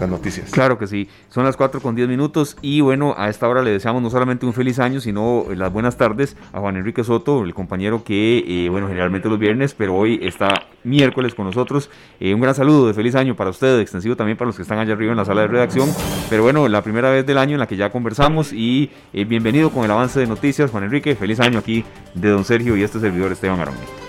[0.00, 0.50] las noticias.
[0.50, 3.70] Claro que sí, son las 4 con 10 minutos y bueno, a esta hora le
[3.70, 7.54] deseamos no solamente un feliz año, sino las buenas tardes a Juan Enrique Soto, el
[7.54, 10.48] compañero que, eh, bueno, generalmente los viernes, pero hoy está
[10.82, 11.90] miércoles con nosotros.
[12.18, 14.78] Eh, un gran saludo de feliz año para ustedes, extensivo también para los que están
[14.78, 15.88] allá arriba en la sala de redacción.
[16.28, 19.70] Pero bueno, la primera vez del año en la que ya conversamos y eh, bienvenido
[19.70, 21.14] con el avance de noticias, Juan Enrique.
[21.14, 21.84] Feliz año aquí
[22.14, 23.99] de Don Sergio y este servidor Esteban Arón.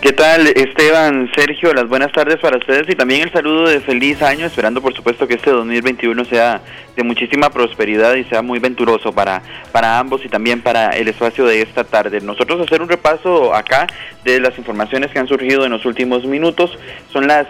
[0.00, 1.74] ¿Qué tal Esteban, Sergio?
[1.74, 5.28] Las buenas tardes para ustedes y también el saludo de feliz año, esperando por supuesto
[5.28, 6.62] que este 2021 sea
[6.96, 11.44] de muchísima prosperidad y sea muy venturoso para, para ambos y también para el espacio
[11.44, 12.22] de esta tarde.
[12.22, 13.86] Nosotros hacer un repaso acá
[14.24, 16.78] de las informaciones que han surgido en los últimos minutos.
[17.12, 17.46] Son las...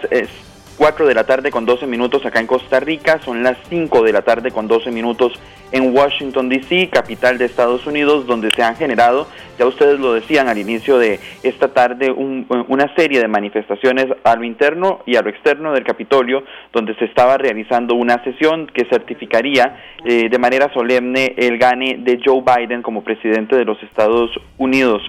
[0.81, 4.13] 4 de la tarde con 12 minutos acá en Costa Rica, son las 5 de
[4.13, 5.31] la tarde con 12 minutos
[5.71, 9.27] en Washington, D.C., capital de Estados Unidos, donde se han generado,
[9.59, 14.43] ya ustedes lo decían al inicio de esta tarde, una serie de manifestaciones a lo
[14.43, 19.77] interno y a lo externo del Capitolio, donde se estaba realizando una sesión que certificaría
[20.03, 25.03] eh, de manera solemne el gane de Joe Biden como presidente de los Estados Unidos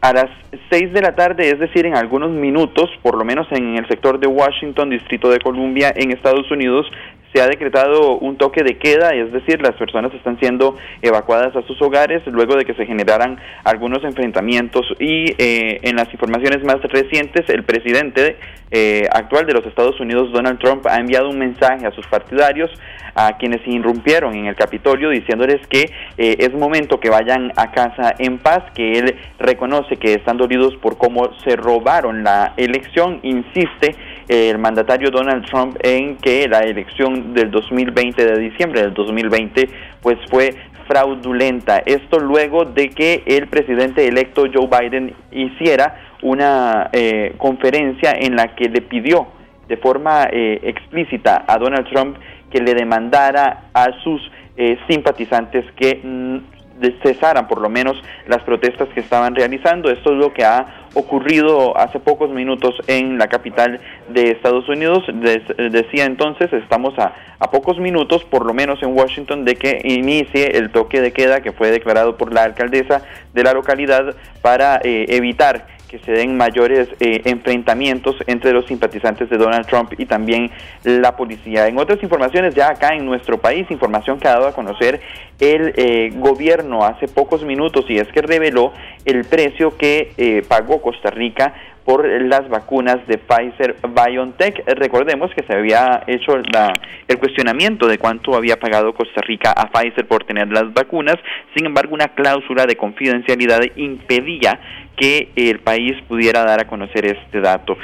[0.00, 0.30] a las
[0.70, 4.18] 6 de la tarde, es decir, en algunos minutos, por lo menos en el sector
[4.18, 6.86] de Washington, Distrito de Columbia, en Estados Unidos,
[7.32, 11.62] se ha decretado un toque de queda, es decir, las personas están siendo evacuadas a
[11.62, 14.86] sus hogares luego de que se generaran algunos enfrentamientos.
[14.98, 18.36] Y eh, en las informaciones más recientes el presidente
[18.72, 22.70] eh, actual de los Estados Unidos, Donald Trump, ha enviado un mensaje a sus partidarios,
[23.14, 28.14] a quienes irrumpieron en el Capitolio, diciéndoles que eh, es momento que vayan a casa
[28.18, 33.96] en paz, que él reconoce que están dolidos por cómo se robaron la elección, insiste
[34.30, 39.68] el mandatario Donald Trump en que la elección del 2020, de diciembre del 2020,
[40.00, 40.54] pues fue
[40.86, 41.82] fraudulenta.
[41.84, 48.54] Esto luego de que el presidente electo Joe Biden hiciera una eh, conferencia en la
[48.54, 49.26] que le pidió
[49.66, 52.16] de forma eh, explícita a Donald Trump
[52.52, 54.20] que le demandara a sus
[54.56, 56.59] eh, simpatizantes que mm,
[57.02, 59.90] cesaran por lo menos las protestas que estaban realizando.
[59.90, 65.04] Esto es lo que ha ocurrido hace pocos minutos en la capital de Estados Unidos.
[65.10, 70.56] decía entonces, estamos a, a, pocos minutos, por lo menos en Washington, de que inicie
[70.56, 75.06] el toque de queda que fue declarado por la alcaldesa de la localidad para eh,
[75.08, 80.48] evitar que se den mayores eh, enfrentamientos entre los simpatizantes de Donald Trump y también
[80.84, 81.66] la policía.
[81.66, 85.00] En otras informaciones, ya acá en nuestro país, información que ha dado a conocer
[85.40, 88.72] el eh, gobierno hace pocos minutos y es que reveló
[89.04, 91.54] el precio que eh, pagó Costa Rica
[91.90, 94.62] por las vacunas de Pfizer BioNTech.
[94.76, 96.72] Recordemos que se había hecho la,
[97.08, 101.16] el cuestionamiento de cuánto había pagado Costa Rica a Pfizer por tener las vacunas.
[101.52, 104.60] Sin embargo, una cláusula de confidencialidad impedía
[104.96, 107.76] que el país pudiera dar a conocer este dato.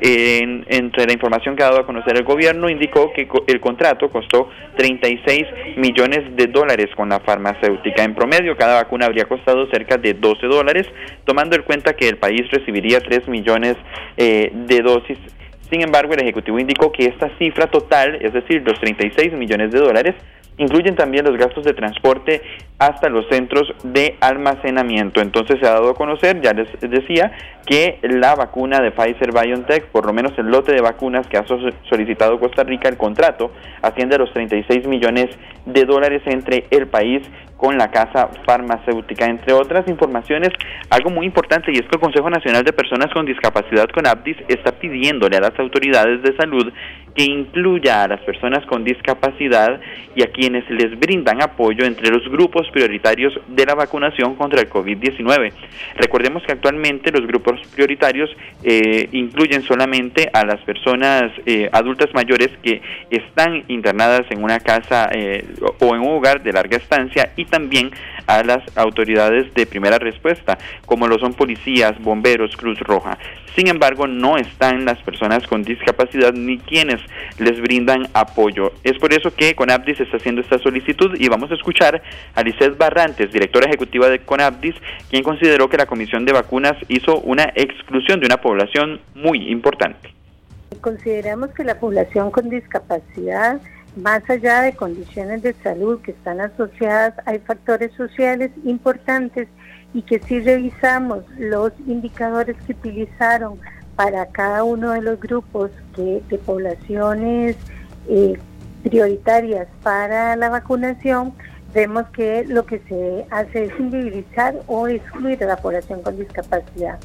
[0.00, 4.50] Entre la información que ha dado a conocer el gobierno, indicó que el contrato costó
[4.76, 8.02] 36 millones de dólares con la farmacéutica.
[8.02, 10.86] En promedio, cada vacuna habría costado cerca de 12 dólares,
[11.24, 13.76] tomando en cuenta que el país recibiría 3 millones
[14.16, 15.18] eh, de dosis.
[15.70, 19.80] Sin embargo, el Ejecutivo indicó que esta cifra total, es decir, los 36 millones de
[19.80, 20.14] dólares,
[20.58, 22.42] incluyen también los gastos de transporte
[22.78, 25.20] hasta los centros de almacenamiento.
[25.20, 27.32] Entonces se ha dado a conocer, ya les decía,
[27.66, 31.44] que la vacuna de Pfizer BioNTech, por lo menos el lote de vacunas que ha
[31.88, 35.26] solicitado Costa Rica, el contrato asciende a los 36 millones
[35.64, 37.22] de dólares entre el país
[37.56, 39.26] con la casa farmacéutica.
[39.26, 40.50] Entre otras informaciones,
[40.90, 44.36] algo muy importante y es que el Consejo Nacional de Personas con Discapacidad con APDIS
[44.48, 46.72] está pidiéndole a las autoridades de salud
[47.14, 49.80] que incluya a las personas con discapacidad
[50.14, 54.68] y a quienes les brindan apoyo entre los grupos prioritarios de la vacunación contra el
[54.68, 55.52] COVID-19.
[55.96, 58.30] Recordemos que actualmente los grupos prioritarios
[58.64, 65.08] eh, incluyen solamente a las personas eh, adultas mayores que están internadas en una casa
[65.12, 65.44] eh,
[65.80, 67.92] o en un hogar de larga estancia y también
[68.26, 73.16] a las autoridades de primera respuesta, como lo son policías, bomberos, Cruz Roja.
[73.54, 77.00] Sin embargo, no están las personas con discapacidad ni quienes
[77.38, 78.72] les brindan apoyo.
[78.82, 82.02] Es por eso que Conabdis está haciendo esta solicitud y vamos a escuchar
[82.34, 84.74] a Lizeth Barrantes, directora ejecutiva de Conabdis,
[85.08, 90.12] quien consideró que la Comisión de Vacunas hizo una exclusión de una población muy importante.
[90.80, 93.60] Consideramos que la población con discapacidad
[93.96, 99.48] más allá de condiciones de salud que están asociadas, hay factores sociales importantes
[99.92, 103.58] y que si revisamos los indicadores que utilizaron
[103.94, 107.56] para cada uno de los grupos de poblaciones
[108.08, 108.36] eh,
[108.82, 111.32] prioritarias para la vacunación,
[111.72, 116.98] vemos que lo que se hace es invisibilizar o excluir a la población con discapacidad.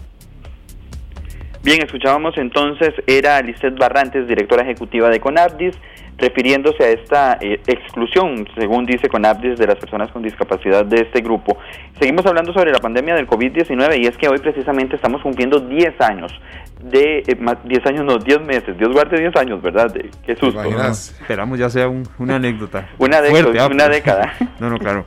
[1.62, 5.76] Bien, escuchábamos entonces, era Lisset Barrantes, directora ejecutiva de CONAPDIS,
[6.18, 11.20] refiriéndose a esta eh, exclusión, según dice CONAPDIS, de las personas con discapacidad de este
[11.20, 11.58] grupo.
[12.00, 16.00] Seguimos hablando sobre la pandemia del COVID-19 y es que hoy precisamente estamos cumpliendo 10
[16.00, 16.32] años
[16.82, 19.92] de, 10 eh, años, no, 10 meses, Dios guarde 10 años, ¿verdad?
[19.92, 20.62] De, qué susto.
[20.62, 22.88] Esperamos ya sea una anécdota.
[22.98, 24.34] una, década, una década.
[24.60, 25.06] no, no, claro.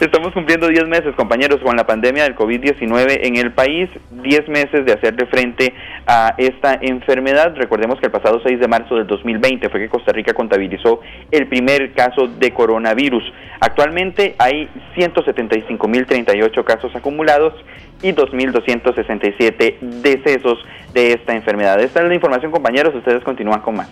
[0.00, 4.84] Estamos cumpliendo 10 meses, compañeros, con la pandemia del COVID-19 en el país, 10 meses
[4.84, 5.72] de hacerle frente
[6.04, 7.54] a esta enfermedad.
[7.54, 11.46] Recordemos que el pasado 6 de marzo del 2020 fue que Costa Rica contabilizó el
[11.46, 13.22] primer caso de coronavirus.
[13.60, 17.54] Actualmente hay 175.038 casos acumulados
[18.02, 20.58] y 2.267 decesos
[20.92, 21.80] de esta enfermedad.
[21.80, 22.94] Esta es la información, compañeros.
[22.96, 23.88] Ustedes continúan con más.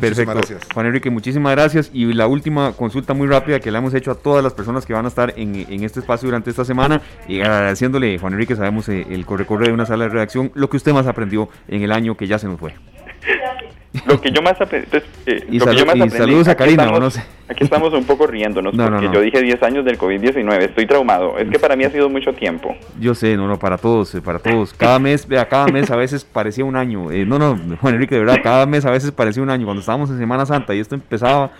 [0.00, 0.40] Perfecto.
[0.72, 1.90] Juan Enrique, muchísimas gracias.
[1.92, 4.92] Y la última consulta muy rápida que le hemos hecho a todas las personas que
[4.92, 9.06] van a estar en, este espacio durante esta semana y agradeciéndole, Juan Enrique, sabemos eh,
[9.10, 12.16] el corre-corre de una sala de redacción, lo que usted más aprendió en el año
[12.16, 12.74] que ya se nos fue.
[14.06, 14.88] lo que yo más aprendí.
[15.26, 17.24] Eh, y, saludos a Karina, no sé.
[17.48, 20.62] Aquí estamos un poco riéndonos porque yo dije 10 años del COVID-19.
[20.62, 21.38] Estoy traumado.
[21.38, 22.76] Es que para mí ha sido mucho tiempo.
[23.00, 24.74] Yo sé, no, no, para todos, eh, para todos.
[24.74, 27.10] Cada mes, vea, cada mes a veces parecía un año.
[27.10, 29.64] Eh, no, no, Juan Enrique, de verdad, cada mes a veces parecía un año.
[29.64, 31.50] Cuando estábamos en Semana Santa y esto empezaba,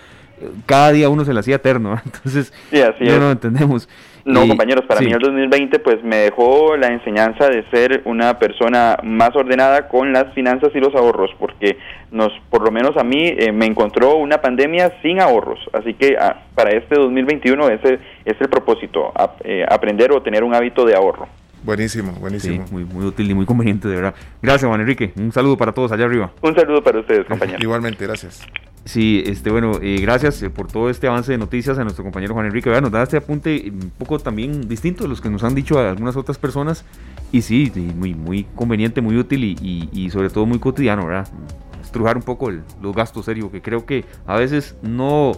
[0.65, 1.99] cada día uno se le hacía eterno.
[2.05, 3.89] Entonces, ya no entendemos.
[4.29, 8.97] No, compañeros, para mí el 2020 pues me dejó la enseñanza de ser una persona
[9.01, 11.77] más ordenada con las finanzas y los ahorros, porque
[12.11, 15.59] nos, por lo menos a mí, eh, me encontró una pandemia sin ahorros.
[15.73, 19.11] Así que ah, para este 2021 ese es el propósito,
[19.43, 21.27] eh, aprender o tener un hábito de ahorro.
[21.63, 22.65] Buenísimo, buenísimo.
[22.71, 24.15] muy, muy útil y muy conveniente, de verdad.
[24.41, 25.11] Gracias, Juan Enrique.
[25.17, 26.31] Un saludo para todos allá arriba.
[26.41, 27.61] Un saludo para ustedes, compañeros.
[27.61, 28.45] Igualmente, gracias.
[28.85, 32.33] Sí, este, bueno, eh, gracias eh, por todo este avance de noticias a nuestro compañero
[32.33, 32.69] Juan Enrique.
[32.81, 35.91] Nos da este apunte un poco también distinto de los que nos han dicho a
[35.91, 36.85] algunas otras personas.
[37.31, 41.27] Y sí, muy, muy conveniente, muy útil y, sobre todo muy cotidiano, ¿verdad?
[41.81, 45.33] Estrujar un poco los gastos serios, que creo que a veces no,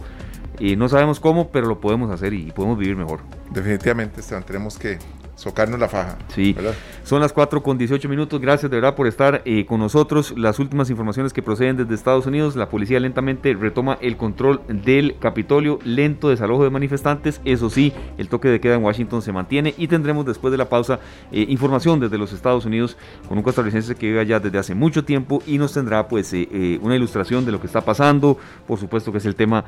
[0.58, 3.20] eh, no sabemos cómo, pero lo podemos hacer y podemos vivir mejor.
[3.50, 4.98] Definitivamente, Esteban, tenemos que
[5.42, 6.18] socarnos la faja.
[6.28, 6.56] Sí,
[7.02, 8.40] son las 4 con 18 minutos.
[8.40, 10.34] Gracias de verdad por estar eh, con nosotros.
[10.36, 15.16] Las últimas informaciones que proceden desde Estados Unidos, la policía lentamente retoma el control del
[15.18, 17.40] Capitolio, lento desalojo de manifestantes.
[17.44, 20.68] Eso sí, el toque de queda en Washington se mantiene y tendremos después de la
[20.68, 21.00] pausa
[21.32, 25.04] eh, información desde los Estados Unidos con un costarricense que vive allá desde hace mucho
[25.04, 28.38] tiempo y nos tendrá pues eh, una ilustración de lo que está pasando.
[28.68, 29.64] Por supuesto que es el tema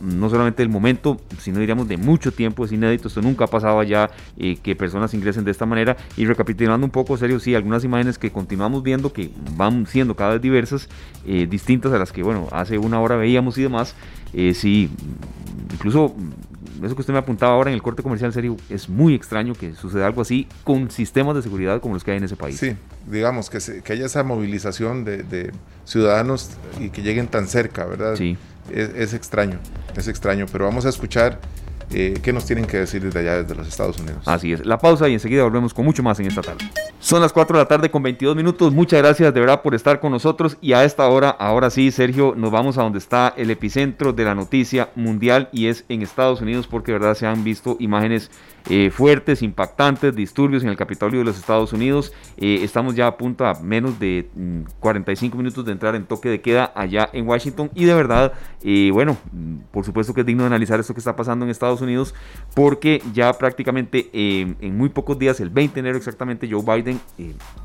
[0.00, 2.66] no solamente del momento, sino diríamos de mucho tiempo.
[2.66, 5.96] Es inédito, esto nunca ha pasado allá que personas ingresen de esta manera.
[6.16, 10.34] Y recapitulando un poco, serio, sí, algunas imágenes que continuamos viendo que van siendo cada
[10.34, 10.88] vez diversas,
[11.26, 13.94] eh, distintas a las que, bueno, hace una hora veíamos y demás.
[14.32, 14.90] Eh, sí,
[15.72, 16.14] incluso
[16.82, 19.74] eso que usted me apuntaba ahora en el corte comercial, serio, es muy extraño que
[19.74, 22.58] suceda algo así con sistemas de seguridad como los que hay en ese país.
[22.58, 22.76] Sí,
[23.10, 25.52] digamos, que, que haya esa movilización de,
[25.84, 28.14] ciudadanos y que lleguen tan cerca, ¿verdad?
[28.16, 28.36] Sí.
[28.70, 29.58] Es, es extraño,
[29.96, 31.40] es extraño, pero vamos a escuchar
[31.92, 34.22] eh, qué nos tienen que decir desde allá, desde los Estados Unidos.
[34.26, 36.64] Así es, la pausa y enseguida volvemos con mucho más en esta tarde.
[37.00, 40.00] Son las 4 de la tarde con 22 minutos, muchas gracias de verdad por estar
[40.00, 43.50] con nosotros y a esta hora, ahora sí, Sergio, nos vamos a donde está el
[43.50, 47.44] epicentro de la noticia mundial y es en Estados Unidos porque de verdad se han
[47.44, 48.30] visto imágenes
[48.70, 52.12] eh, fuertes, impactantes, disturbios en el Capitolio de los Estados Unidos.
[52.36, 54.28] Eh, estamos ya a punto a menos de
[54.80, 58.34] 45 mm, minutos de entrar en toque de queda allá en Washington y de verdad,
[58.62, 61.50] eh, bueno, mm, por supuesto que es digno de analizar esto que está pasando en
[61.50, 62.14] Estados Unidos
[62.54, 67.00] porque ya prácticamente en muy pocos días, el 20 de enero exactamente, Joe Biden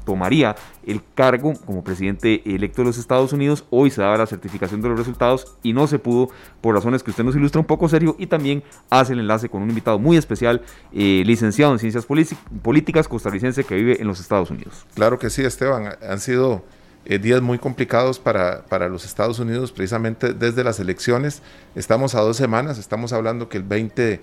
[0.06, 3.66] tomaría el cargo como presidente electo de los Estados Unidos.
[3.70, 6.30] Hoy se daba la certificación de los resultados y no se pudo
[6.62, 9.62] por razones que usted nos ilustra un poco serio y también hace el enlace con
[9.62, 10.62] un invitado muy especial
[10.94, 14.86] licenciado en Ciencias Políticas, costarricense que vive en los Estados Unidos.
[14.94, 15.96] Claro que sí, Esteban.
[16.08, 16.64] Han sido
[17.06, 21.42] eh, días muy complicados para, para, los Estados Unidos, precisamente desde las elecciones.
[21.76, 24.22] Estamos a dos semanas, estamos hablando que el 20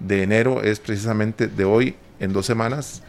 [0.00, 3.02] de enero es precisamente de hoy, en dos semanas.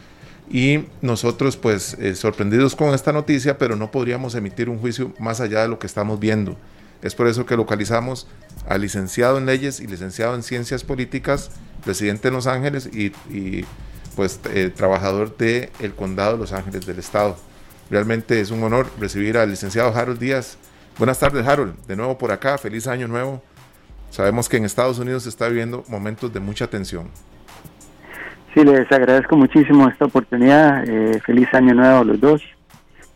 [0.50, 5.40] Y nosotros, pues, eh, sorprendidos con esta noticia, pero no podríamos emitir un juicio más
[5.40, 6.56] allá de lo que estamos viendo.
[7.02, 8.26] Es por eso que localizamos
[8.68, 11.50] al licenciado en leyes y licenciado en ciencias políticas,
[11.86, 13.12] presidente de Los Ángeles y,
[14.16, 17.36] pues eh, trabajador del el condado de Los Ángeles del Estado.
[17.90, 20.58] Realmente es un honor recibir al licenciado Harold Díaz.
[20.98, 23.40] Buenas tardes Harold, de nuevo por acá, feliz año nuevo.
[24.10, 27.08] Sabemos que en Estados Unidos se está viviendo momentos de mucha tensión.
[28.52, 30.88] Sí, les agradezco muchísimo esta oportunidad.
[30.88, 32.42] Eh, feliz año nuevo a los dos.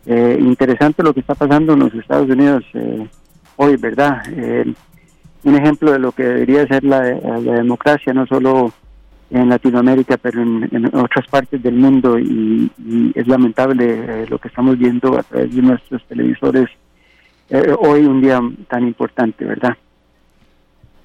[0.07, 2.65] Eh, interesante lo que está pasando en los Estados Unidos
[3.57, 4.23] hoy, ¿verdad?
[5.45, 8.73] Un ejemplo de lo que debería ser la, democracia, no solo
[9.31, 12.71] en Latinoamérica, pero en, otras partes del mundo y,
[13.15, 16.69] es lamentable lo que estamos viendo a través de nuestros televisores
[17.79, 19.77] hoy un día tan importante, ¿verdad?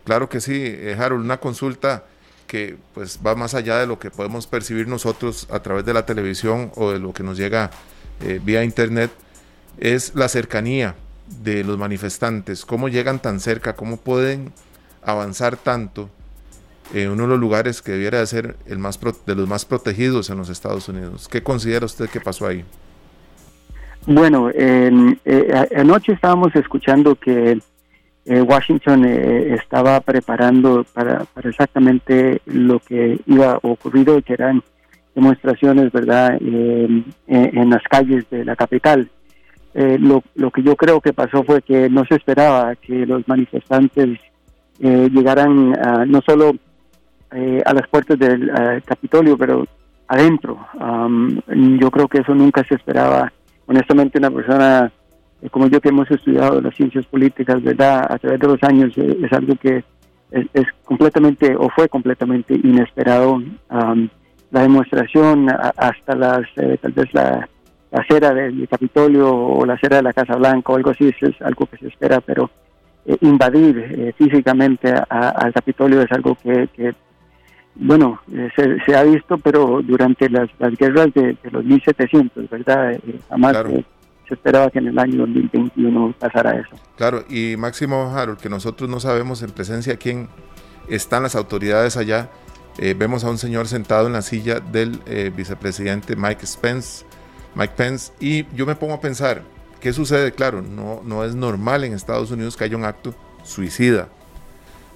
[0.03, 2.03] Claro que sí, Harold, una consulta
[2.47, 6.05] que pues va más allá de lo que podemos percibir nosotros a través de la
[6.05, 7.71] televisión o de lo que nos llega
[8.21, 9.11] eh, vía internet,
[9.77, 10.95] es la cercanía
[11.43, 14.51] de los manifestantes, cómo llegan tan cerca, cómo pueden
[15.03, 16.09] avanzar tanto
[16.93, 20.29] en uno de los lugares que debiera de ser el más de los más protegidos
[20.29, 21.27] en los Estados Unidos.
[21.27, 22.63] ¿Qué considera usted que pasó ahí?
[24.05, 24.91] Bueno, eh,
[25.75, 27.59] anoche estábamos escuchando que
[28.25, 34.63] eh, Washington eh, estaba preparando para, exactamente lo que iba a ocurrir, que eran
[35.13, 39.09] demostraciones, ¿verdad?, eh, en las calles de la capital.
[39.75, 44.17] Lo, lo, que yo creo que pasó fue que no se esperaba que los manifestantes
[44.79, 45.71] llegaran
[46.07, 46.55] no solo
[47.29, 48.49] a las puertas del
[48.85, 49.67] Capitolio, pero
[50.07, 50.65] adentro.
[51.47, 53.33] yo creo que eso nunca se esperaba.
[53.67, 54.91] Honestamente, una persona
[55.41, 58.05] eh, como yo que hemos estudiado las ciencias políticas, ¿verdad?
[58.09, 59.83] A través de los años eh, es algo que
[60.31, 63.41] es, completamente o fue completamente inesperado.
[64.51, 67.47] la demostración hasta las, eh, tal vez la,
[67.91, 71.65] acera del Capitolio o la acera de la Casa Blanca o algo así es algo
[71.65, 72.49] que se espera, pero
[73.21, 76.95] invadir físicamente al Capitolio es algo que,
[77.75, 78.19] bueno,
[78.55, 82.99] se, ha visto, pero durante las, guerras de, los 1700, ¿verdad?
[83.29, 83.57] jamás
[84.27, 86.75] se esperaba que en el año 2021 pasara eso.
[86.97, 90.29] Claro, y Máximo Harold, que nosotros no sabemos en presencia quién
[90.89, 92.29] están las autoridades allá,
[92.77, 97.05] eh, vemos a un señor sentado en la silla del eh, vicepresidente Mike Spence,
[97.55, 99.41] Mike Pence, y yo me pongo a pensar,
[99.79, 100.31] ¿qué sucede?
[100.31, 104.09] Claro, no, no es normal en Estados Unidos que haya un acto suicida,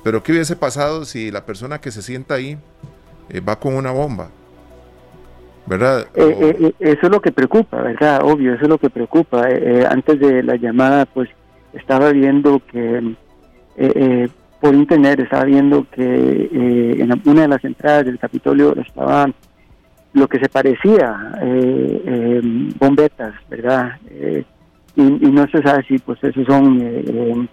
[0.04, 2.58] pero ¿qué hubiese pasado si la persona que se sienta ahí
[3.30, 4.30] eh, va con una bomba?
[5.70, 6.08] ¿verdad?
[6.16, 8.22] Eh, eh, eh, eso es lo que preocupa, ¿verdad?
[8.24, 9.48] Obvio, eso es lo que preocupa.
[9.90, 11.30] antes de la llamada, pues
[11.74, 13.16] estaba viendo que
[14.60, 16.50] por internet estaba viendo que
[17.00, 19.36] en una de las entradas del Capitolio estaban
[20.14, 21.16] lo que se parecía
[22.80, 23.98] bombetas, ¿verdad?
[24.96, 27.48] Y, no se sabe si pues esos son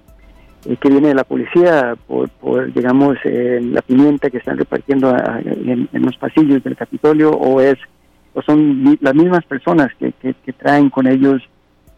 [0.80, 6.02] que viene de la policía por, por digamos, la pimienta que están repartiendo en, en,
[6.02, 7.76] los pasillos del Capitolio o es
[8.36, 11.40] o son las mismas personas que, que, traen con ellos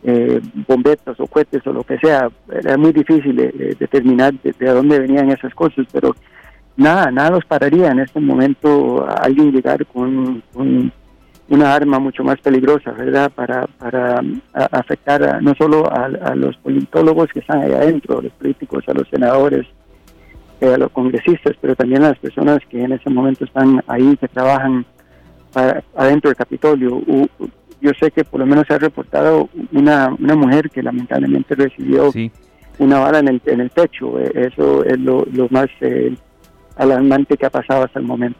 [0.04, 2.28] eh, bombetas o cohetes o lo que sea.
[2.48, 3.34] Era muy difícil
[3.76, 6.14] determinar de, dónde venían esas cosas, pero
[6.78, 10.42] nada, nada los pararía en este momento a alguien llegar con,
[11.50, 13.30] una arma mucho más peligrosa, ¿verdad?
[13.34, 14.22] Para, para
[14.52, 19.08] afectar no solo a, los politólogos que están ahí adentro, a los políticos, a los
[19.08, 19.66] senadores,
[20.60, 24.16] eh, a los congresistas, pero también a las personas que en ese momento están ahí,
[24.16, 24.84] que trabajan
[25.96, 27.02] adentro del Capitolio.
[27.80, 32.12] yo sé que por lo menos se ha reportado una, una mujer que lamentablemente recibió
[32.78, 34.20] una bala en el, en el pecho.
[34.20, 36.14] Eh, eso es lo, más eh,
[36.78, 38.38] alarmante que ha pasado hasta el momento.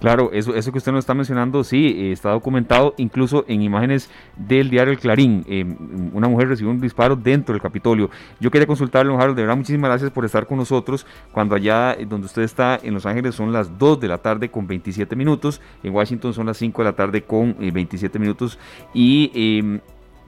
[0.00, 4.10] Claro, eso, eso que usted nos está mencionando, sí, eh, está documentado incluso en imágenes
[4.36, 5.42] del diario El Clarín.
[5.48, 5.64] Eh,
[6.12, 8.10] una mujer recibió un disparo dentro del Capitolio.
[8.38, 11.06] Yo quería consultarle, don Harold, de verdad, muchísimas gracias por estar con nosotros.
[11.32, 14.50] Cuando allá eh, donde usted está en Los Ángeles son las 2 de la tarde
[14.50, 18.58] con 27 minutos, en Washington son las 5 de la tarde con 27 minutos.
[18.92, 19.80] Y em,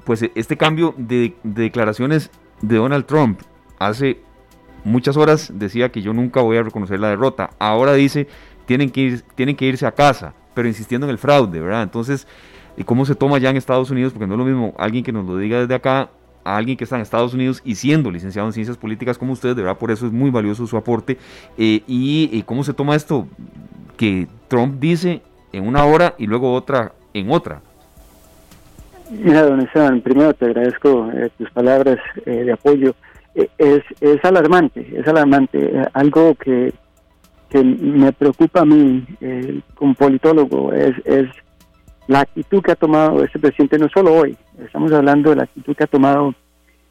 [0.06, 2.30] pues este cambio de declaraciones
[2.62, 3.40] de Donald Trump
[3.78, 4.22] hace
[4.88, 7.50] muchas horas decía que yo nunca voy a reconocer la derrota.
[7.58, 8.26] Ahora dice
[8.66, 11.82] tienen que, tienen que irse a casa, pero insistiendo en el fraude, ¿verdad?
[11.82, 12.26] Entonces,
[12.84, 14.12] ¿cómo se toma ya en Estados Unidos?
[14.12, 16.10] Porque no es lo mismo alguien que nos lo diga desde acá
[16.44, 19.56] a alguien que está en Estados Unidos y siendo licenciado en ciencias políticas como usted,
[19.56, 21.16] de verdad por eso es muy valioso su aporte.
[21.56, 23.26] Eh, y, cómo se toma esto
[23.96, 25.22] que Trump dice
[25.52, 27.62] en una hora y luego otra en otra?
[29.10, 32.94] Mira, don Esteban, primero te agradezco eh, tus palabras eh, de apoyo.
[33.58, 35.70] Es, es alarmante, es alarmante.
[35.92, 36.72] algo que
[37.48, 41.28] que me preocupa a mí eh, como politólogo es, es
[42.06, 45.74] la actitud que ha tomado ese presidente, no solo hoy, estamos hablando de la actitud
[45.74, 46.34] que ha tomado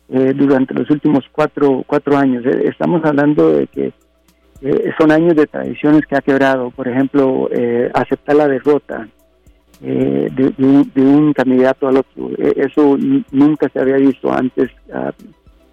[0.10, 2.46] eh, durante los últimos cuatro, cuatro años.
[2.46, 3.94] Eh, estamos hablando de que
[4.98, 7.48] son años de tradiciones que ha quebrado, por ejemplo,
[7.94, 9.08] aceptar la derrota
[9.80, 12.32] de, un, candidato al otro.
[12.40, 12.98] eso
[13.32, 15.12] nunca se había visto antes uh,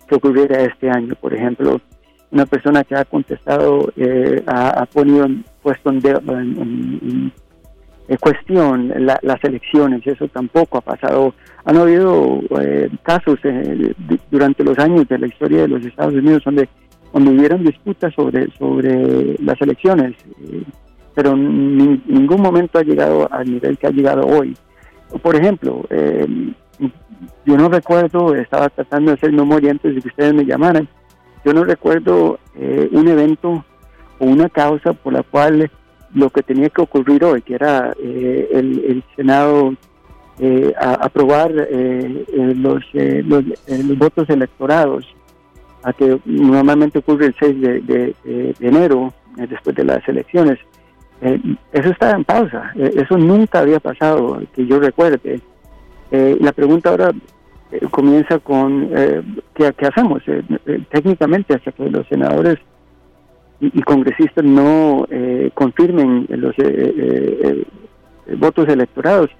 [0.07, 1.81] que ocurriera este año, por ejemplo
[2.35, 7.33] una persona que ha contestado, eh, ha, puesto en,
[8.21, 11.33] cuestión las elecciones, eso tampoco ha pasado.
[11.65, 13.95] Han habido eh, casos eh,
[14.33, 16.69] durante los años de la historia de los Estados Unidos donde,
[17.13, 20.15] donde hubieron disputas sobre, sobre las elecciones.
[21.15, 24.57] pero en ningún momento ha llegado al nivel que ha llegado hoy.
[25.23, 26.27] Por ejemplo, eh,
[26.79, 30.89] yo no recuerdo, estaba tratando de hacer memoria antes de que ustedes me llamaran,
[31.45, 33.65] yo no recuerdo eh, un evento
[34.19, 35.71] o una causa por la cual
[36.15, 39.75] lo que tenía que ocurrir hoy, que era eh, el, Senado
[40.79, 45.07] aprobar los, los, votos electorados,
[45.85, 50.59] a que normalmente ocurre el 6 de enero, después de las elecciones,
[51.21, 51.41] eh,
[51.73, 55.41] eso está en pausa, eh, eso nunca había pasado, que yo recuerde.
[56.11, 57.13] Eh, la pregunta ahora
[57.91, 58.89] comienza con
[59.55, 60.23] ¿qué, hacemos?
[60.91, 62.59] técnicamente, hasta que los senadores
[63.59, 65.09] y, congresistas no
[65.55, 66.55] confirmen los
[68.39, 69.31] votos electorados,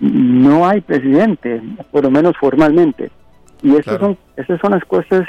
[0.00, 3.10] no hay presidente, por lo menos formalmente.
[3.62, 5.26] Y esas, son, esas son las cosas,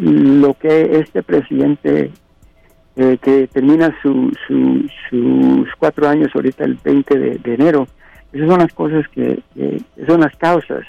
[0.00, 2.10] lo que este presidente
[2.96, 4.36] eh, que termina sus
[5.78, 7.86] cuatro años ahorita el 20 de, enero.
[8.32, 9.42] Esas son las cosas que,
[10.06, 10.84] son las causas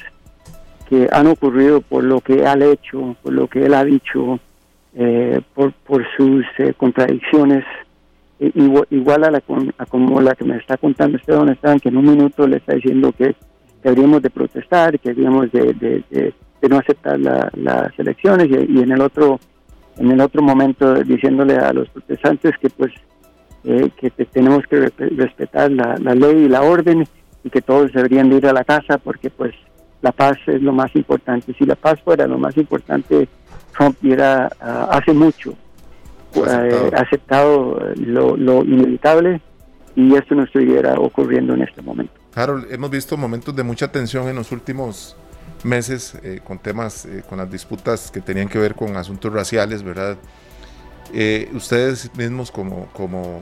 [0.90, 4.40] que han ocurrido por lo que ha hecho, por lo que él ha dicho,
[4.96, 7.64] eh, por, por sus eh, contradicciones,
[8.40, 9.42] igual, a, la,
[9.88, 13.12] como la que me está contando Esteban Esteban, que en un minuto le está diciendo
[13.12, 13.36] que,
[13.84, 16.34] deberíamos de protestar, que deberíamos de,
[16.68, 19.40] no aceptar las elecciones, y en el otro
[19.98, 22.92] en el otro momento diciéndole a los protestantes que pues
[23.64, 27.08] eh, que tenemos que respetar la, ley y la orden
[27.44, 29.54] y que todos deberían ir a la casa porque pues
[30.02, 31.54] la paz es lo más importante.
[31.54, 33.30] Si la paz fuera lo más importante,
[33.78, 35.54] Trump hubiera ah, hace mucho
[36.36, 39.42] eh, aceptado, lo, lo, inevitable
[39.96, 42.14] y esto no estuviera ocurriendo en este momento.
[42.34, 45.16] Harold, hemos visto momentos de mucha tensión en los últimos
[45.66, 49.84] meses eh, con temas, eh, con las disputas que tenían que ver con asuntos raciales,
[49.84, 50.18] ¿verdad?
[51.14, 53.42] Eh, ustedes mismos como, como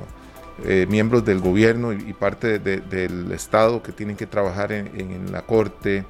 [0.90, 6.04] miembros del gobierno y, parte del Estado que tienen que trabajar en, la corte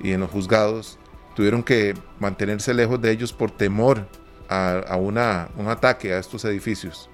[0.00, 0.98] y en los juzgados,
[1.36, 4.06] tuvieron que mantenerse lejos de ellos por temor
[4.48, 7.10] a, a una, un ataque a estos edificios.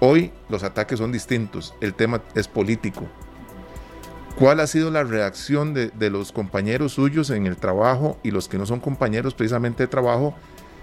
[0.00, 3.08] Hoy los ataques son distintos, el tema es político,
[4.38, 8.58] ¿Cuál ha sido la reacción de, los compañeros suyos en el trabajo y los que
[8.58, 10.34] no son compañeros precisamente de trabajo,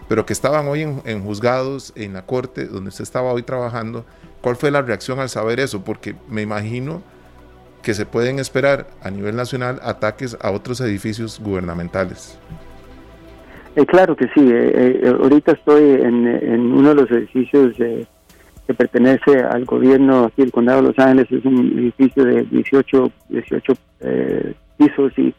[0.09, 4.05] pero que estaban hoy en, juzgados, en la corte, donde usted estaba hoy trabajando?
[4.41, 5.83] ¿Cuál fue la reacción al saber eso?
[5.83, 7.03] Porque me imagino
[7.83, 12.39] que se pueden esperar a nivel nacional ataques a otros edificios gubernamentales.
[13.75, 14.51] Eh, claro que sí.
[14.51, 18.07] Eh, eh, ahorita estoy en, en, uno de los edificios de
[18.65, 23.11] que pertenece al gobierno aquí el condado de Los Ángeles es un edificio de 18
[23.29, 25.33] 18 eh, pisos y,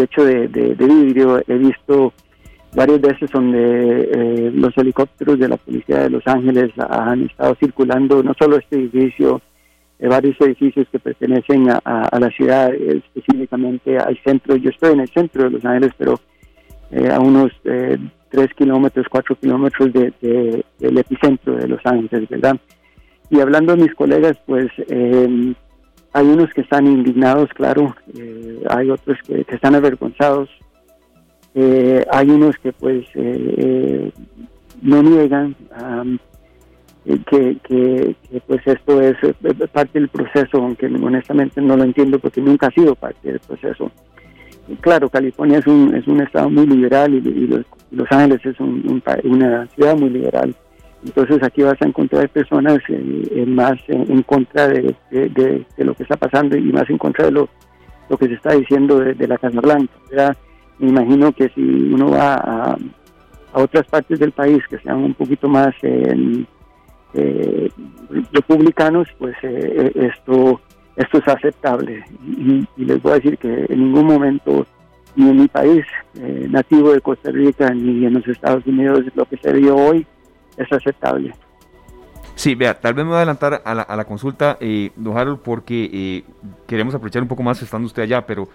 [0.00, 0.46] hecho de,
[0.78, 1.42] vidrio.
[1.48, 2.12] He visto
[2.74, 8.22] varias veces donde eh, los helicópteros de la policía de Los Ángeles han estado circulando
[8.22, 9.40] no solo este edificio
[9.98, 14.54] eh, varios edificios que pertenecen a, la ciudad específicamente al centro.
[14.56, 16.20] Yo estoy en el centro de Los Ángeles pero
[16.92, 17.52] a unos
[18.30, 22.56] tres kilómetros, cuatro kilómetros de, del epicentro de Los Ángeles, ¿verdad?
[23.28, 25.54] Y hablando de mis colegas, pues eh,
[26.12, 30.48] hay unos que están indignados, claro, eh, hay otros que, están avergonzados,
[31.54, 33.06] eh, hay unos que pues
[34.82, 35.56] no niegan
[37.04, 38.16] que, que,
[38.46, 39.16] pues esto es
[39.72, 43.90] parte del proceso, aunque honestamente no lo entiendo porque nunca ha sido parte del proceso
[44.80, 47.46] claro, California es un, es un estado muy liberal y,
[47.90, 50.54] los, Ángeles es una ciudad muy liberal.
[51.04, 54.94] Entonces aquí vas a encontrar personas eh, eh, más en, contra de,
[55.78, 57.48] lo que está pasando y más en contra de lo,
[58.08, 60.36] lo que se está diciendo de, la Casa Blanca.
[60.78, 62.76] Me imagino que si uno va a,
[63.52, 66.44] otras partes del país que sean un poquito más eh,
[68.32, 70.60] republicanos, pues esto
[71.00, 72.04] esto es aceptable.
[72.26, 74.66] Y, les voy a decir que en ningún momento,
[75.16, 75.84] ni en mi país
[76.14, 80.06] eh, nativo de Costa Rica, ni en los Estados Unidos, lo que se vio hoy
[80.56, 81.32] es aceptable.
[82.34, 85.16] Sí, vea, tal vez me voy a adelantar a la, a la consulta, eh, don
[85.16, 86.24] Harold, porque eh,
[86.66, 88.48] queremos aprovechar un poco más estando usted allá, pero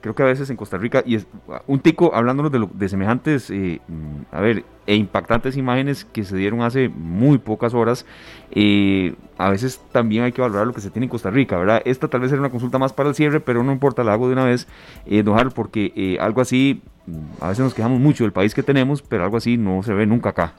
[0.00, 1.26] creo que a veces en Costa Rica, y es
[1.66, 6.36] un tico hablándonos de, de semejantes, eh, mm, a ver, e impactantes imágenes que se
[6.36, 8.06] dieron hace muy pocas horas,
[8.52, 11.82] eh, a veces también hay que valorar lo que se tiene en Costa Rica, ¿verdad?
[11.84, 14.28] Esta tal vez era una consulta más para el cierre, pero no importa, la hago
[14.28, 14.66] de una vez,
[15.04, 18.62] eh, don porque eh, algo así, mm, a veces nos quejamos mucho del país que
[18.62, 20.54] tenemos, pero algo así no se ve nunca acá.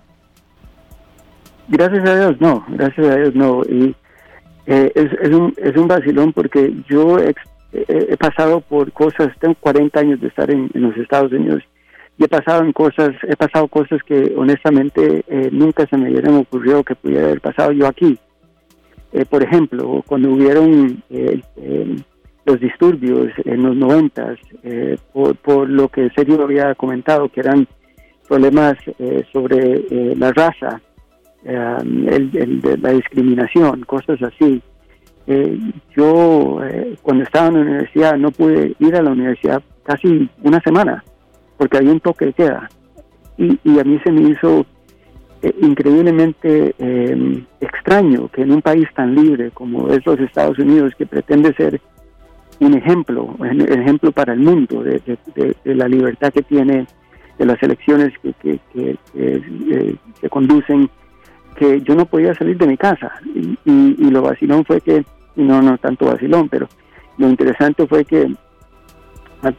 [1.67, 3.61] Gracias a Dios, no, gracias a Dios, no.
[3.63, 3.95] Y,
[4.65, 7.17] es, es, un, es un vacilón porque yo
[7.71, 11.63] he, pasado por cosas, tengo 40 años de estar en, los Estados Unidos
[12.17, 16.35] y he pasado en cosas, he pasado cosas que honestamente eh, nunca se me hubieran
[16.35, 18.17] ocurrido que pudiera haber pasado yo aquí.
[19.13, 21.41] Eh, por ejemplo, cuando hubieron eh,
[22.45, 24.37] los disturbios en los noventas,
[25.13, 27.67] por, por, lo que Sergio había comentado, que eran
[28.27, 28.75] problemas
[29.31, 30.81] sobre la raza,
[31.43, 34.61] el, la discriminación, cosas así.
[35.95, 36.59] Yo
[37.01, 41.03] cuando estaba en la universidad no pude ir a la universidad casi una semana
[41.59, 42.69] porque había un toque de queda.
[43.37, 44.65] Y, y a mí se me hizo
[45.41, 50.93] eh, increíblemente em, extraño que en un país tan libre como es los Estados Unidos,
[50.97, 51.81] que pretende ser
[52.61, 55.01] un ejemplo, un ejemplo para el mundo de,
[55.65, 56.87] la libertad que tiene,
[57.37, 59.95] de las elecciones que, que, que, eh,
[60.29, 60.89] conducen,
[61.55, 63.11] que yo no podía salir de mi casa.
[63.35, 65.03] Y, y, y lo vacilón fue que,
[65.43, 66.67] no, no tanto vacilón, pero
[67.17, 68.31] lo interesante fue que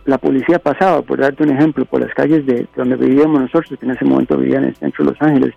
[0.04, 3.86] la, policía pasaba, por darte un ejemplo, por las calles de donde vivíamos nosotros, que
[3.86, 5.54] en ese momento vivían en el centro de Los Ángeles,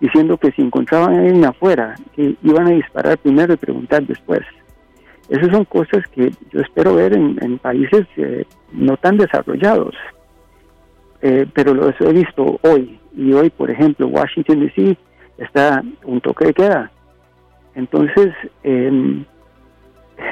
[0.00, 4.42] diciendo que si encontraban a alguien afuera, que iban a disparar primero y preguntar después.
[5.28, 9.94] Esas son cosas que yo espero ver en, países eh, no tan desarrollados,
[11.22, 13.00] eh, pero lo he visto hoy.
[13.16, 14.96] Y hoy, por ejemplo, Washington DC
[15.38, 16.90] está un toque de queda.
[17.74, 19.24] Entonces, em,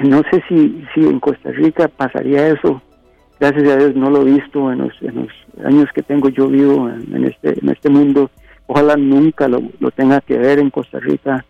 [0.05, 2.83] no sé si, si en Costa Rica pasaría eso
[3.43, 4.93] gracias a Dios no lo he visto en los,
[5.65, 8.31] años que tengo yo vivo en, este, en este mundo.
[8.69, 9.61] Ojalá nunca lo,
[9.97, 11.45] tenga que ver en Costa Rica.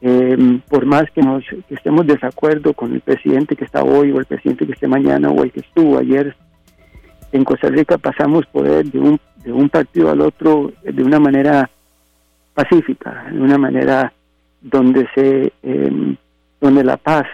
[0.00, 4.12] Eh, por más que, nos, que estemos de desacuerdo con el presidente que está hoy
[4.12, 6.34] o el presidente que esté mañana o el que estuvo ayer,
[7.32, 11.68] en Costa Rica pasamos poder de un, de un partido al otro de una manera
[12.54, 14.10] pacífica, de una manera
[14.62, 16.16] donde se eh,
[16.60, 17.26] donde la paz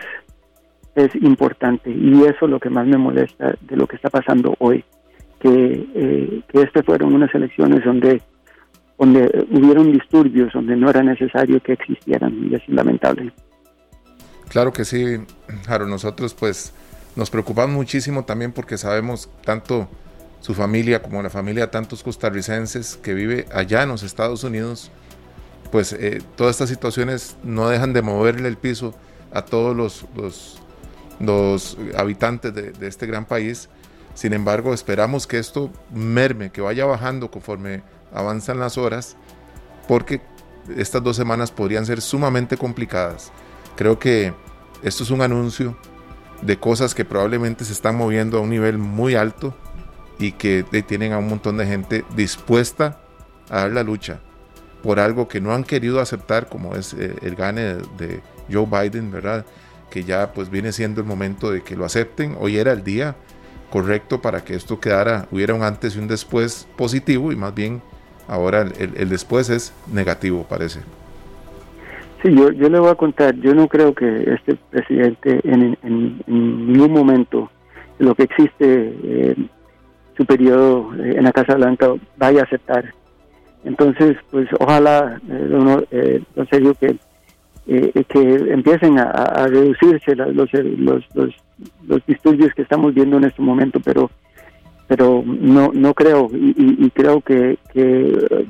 [0.94, 1.90] es importante.
[1.90, 4.84] Y eso es lo que más me molesta de lo que está pasando hoy,
[5.40, 8.22] que, eh, que este fueron unas elecciones donde,
[8.98, 13.32] donde hubieron disturbios, donde no era necesario que existieran y es lamentable.
[14.48, 15.18] Claro que sí,
[15.66, 16.74] Jaro, nosotros pues
[17.16, 19.88] nos preocupamos muchísimo también porque sabemos tanto
[20.40, 24.90] su familia como la familia de tantos costarricenses que vive allá en los Estados Unidos,
[25.70, 28.94] pues eh, todas estas situaciones no dejan de moverle el piso
[29.32, 30.61] a todos los
[31.22, 33.68] los habitantes de, este gran país.
[34.14, 39.16] Sin embargo, esperamos que esto merme, que vaya bajando conforme avanzan las horas,
[39.88, 40.20] porque
[40.76, 43.32] estas dos semanas podrían ser sumamente complicadas.
[43.76, 44.34] Creo que
[44.82, 45.76] esto es un anuncio
[46.42, 49.54] de cosas que probablemente se están moviendo a un nivel muy alto
[50.18, 53.00] y que tienen a un montón de gente dispuesta
[53.48, 54.20] a dar la lucha
[54.82, 58.20] por algo que no han querido aceptar, como es eh, el gane de
[58.50, 59.46] Joe Biden, ¿verdad?
[59.92, 62.34] Que ya pues viene siendo el momento de que lo acepten.
[62.40, 63.14] Hoy era el día
[63.70, 67.82] correcto para que esto quedara, hubiera un antes y un después positivo y más bien
[68.26, 70.80] ahora el, después es negativo, parece.
[72.22, 75.76] Sí, yo, yo le voy a contar, yo no creo que este presidente en,
[76.26, 77.50] ningún momento
[77.98, 79.36] lo que existe eh,
[80.16, 82.94] su periodo eh, en la Casa Blanca vaya a aceptar.
[83.64, 86.96] Entonces, pues ojalá, eh, eh, serio que
[87.66, 88.20] eh, que
[88.52, 91.04] empiecen a, reducirse los, los,
[91.86, 94.10] los, disturbios que estamos viendo en este momento, pero
[94.88, 98.46] pero no no creo y, creo que, que,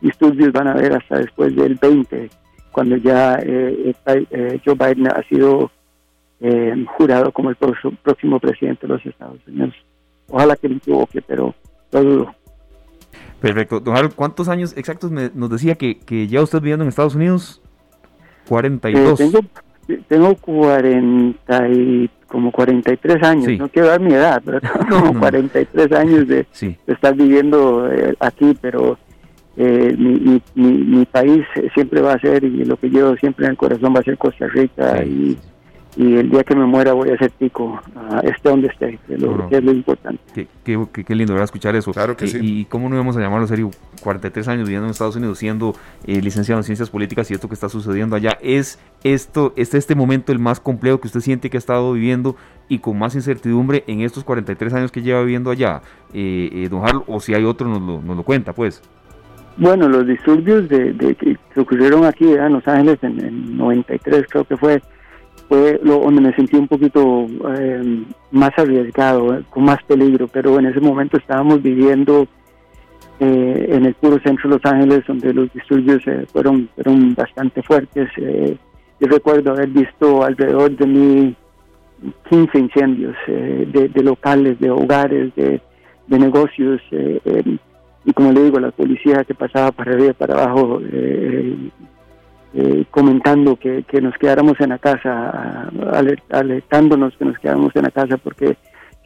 [0.00, 2.30] disturbios van a haber hasta después del 20,
[2.70, 5.70] cuando ya eh, eh, Joe Biden ha sido
[6.96, 9.74] jurado como el próximo presidente de los Estados Unidos.
[10.28, 11.54] Ojalá que me equivoque, pero
[11.90, 12.34] lo dudo.
[13.40, 13.80] Perfecto.
[13.80, 17.62] Don Harold, ¿cuántos años exactos nos decía que, que ya usted viviendo en Estados Unidos?
[18.48, 19.20] 42.
[19.20, 25.00] Eh, tengo, tengo 40 y, como 43 años, no quiero dar mi edad, pero tengo
[25.00, 26.46] como 43 años de,
[26.86, 28.98] estar viviendo eh, aquí, pero
[29.56, 31.44] eh, mi, mi, mi, país
[31.74, 34.18] siempre va a ser, y lo que yo siempre en el corazón va a ser
[34.18, 35.38] Costa Rica, y
[35.96, 39.16] y el día que me muera voy a ser tico, uh, esté donde esté, que,
[39.16, 40.20] lo, es lo importante.
[40.34, 40.46] Qué,
[40.92, 41.90] qué, qué, lindo escuchar eso.
[41.92, 42.38] Claro que sí.
[42.42, 43.70] Y cómo no íbamos a llamarlo serio,
[44.02, 45.74] 43 años viviendo en Estados Unidos, siendo
[46.06, 49.94] eh, licenciado en ciencias políticas y esto que está sucediendo allá, ¿es esto, es este
[49.94, 52.36] momento el más complejo que usted siente que ha estado viviendo
[52.68, 55.80] y con más incertidumbre en estos 43 años que lleva viviendo allá?
[56.12, 58.82] Eh, eh, don Harlo, o si hay otro nos lo, nos lo cuenta, pues.
[59.56, 64.44] Bueno, los disturbios de, de que ocurrieron aquí en Los Ángeles en el 93 creo
[64.44, 64.82] que fue
[65.48, 67.26] fue lo, donde me sentí un poquito
[67.56, 72.26] eh, más arriesgado, con más peligro, pero en ese momento estábamos viviendo
[73.20, 77.62] eh, en el puro centro de Los Ángeles, donde los disturbios eh, fueron, fueron bastante
[77.62, 78.10] fuertes.
[78.16, 81.36] yo recuerdo haber visto alrededor de mí
[82.28, 85.60] 15 incendios de, locales, de hogares, de,
[86.06, 86.80] de negocios.
[88.04, 90.80] y como le digo, la policía que pasaba para arriba y para abajo
[92.90, 95.70] comentando que, nos quedáramos en la casa,
[96.30, 98.56] alertándonos que nos quedáramos en la casa porque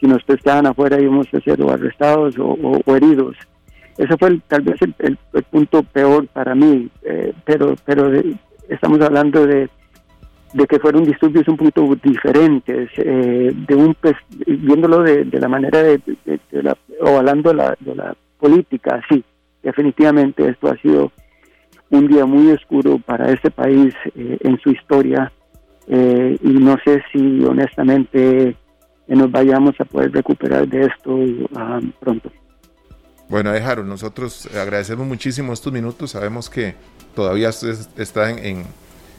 [0.01, 3.37] si nos pescaban afuera íbamos a ser arrestados o, heridos.
[3.99, 5.19] Eso fue tal vez el,
[5.51, 8.11] punto peor para mí, eh, pero, pero
[8.69, 9.69] estamos hablando de,
[10.69, 13.95] que fueron disturbios un poquito diferentes, eh, de un
[14.47, 16.01] viéndolo de, la manera de,
[16.53, 19.23] la, o hablando de la, de la política, sí,
[19.63, 21.13] definitivamente esto ha sido
[21.91, 25.33] un día muy oscuro para este país eh, en su historia
[25.89, 28.55] y no sé si honestamente
[29.09, 31.19] nos vayamos a poder recuperar de esto
[31.57, 32.31] ah, pronto.
[33.29, 36.11] Bueno, Harold, nosotros agradecemos muchísimo estos minutos.
[36.11, 36.75] Sabemos que
[37.15, 38.65] todavía está en,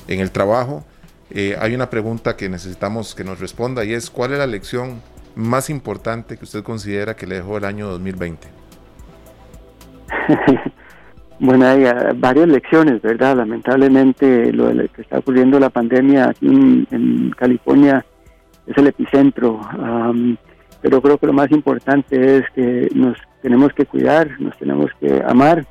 [0.07, 0.83] en, el trabajo.
[1.29, 5.01] Eh, hay una pregunta que necesitamos que nos responda y es ¿cuál es la lección
[5.35, 8.47] más importante que usted considera que le dejó el año 2020?
[11.41, 13.35] bueno, hay ah, varias lecciones, ¿verdad?
[13.35, 16.47] Lamentablemente lo que está ocurriendo la pandemia aquí
[16.91, 18.05] en California
[18.67, 19.59] es el epicentro.
[20.81, 25.21] pero creo que lo más importante es que nos tenemos que cuidar, nos tenemos que
[25.25, 25.65] amar,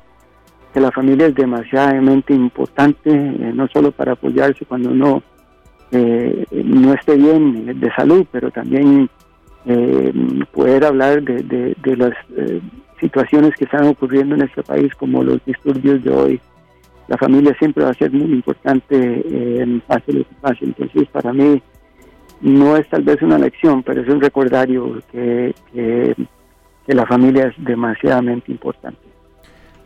[0.73, 5.23] que la familia es demasiadamente importante, eh, no solo para apoyarse cuando uno
[5.91, 9.09] eh, no esté bien de salud, pero también
[9.65, 10.13] eh,
[10.51, 12.13] poder hablar de, de, las
[13.01, 16.41] situaciones que están ocurriendo en este país, como los disturbios de hoy.
[17.07, 20.63] La familia siempre va a ser muy importante en pase lo que pase.
[20.63, 21.61] Entonces, para mí,
[22.41, 26.15] no es tal vez una lección, pero es un recordario que, que,
[26.87, 28.99] la familia es demasiadamente importante.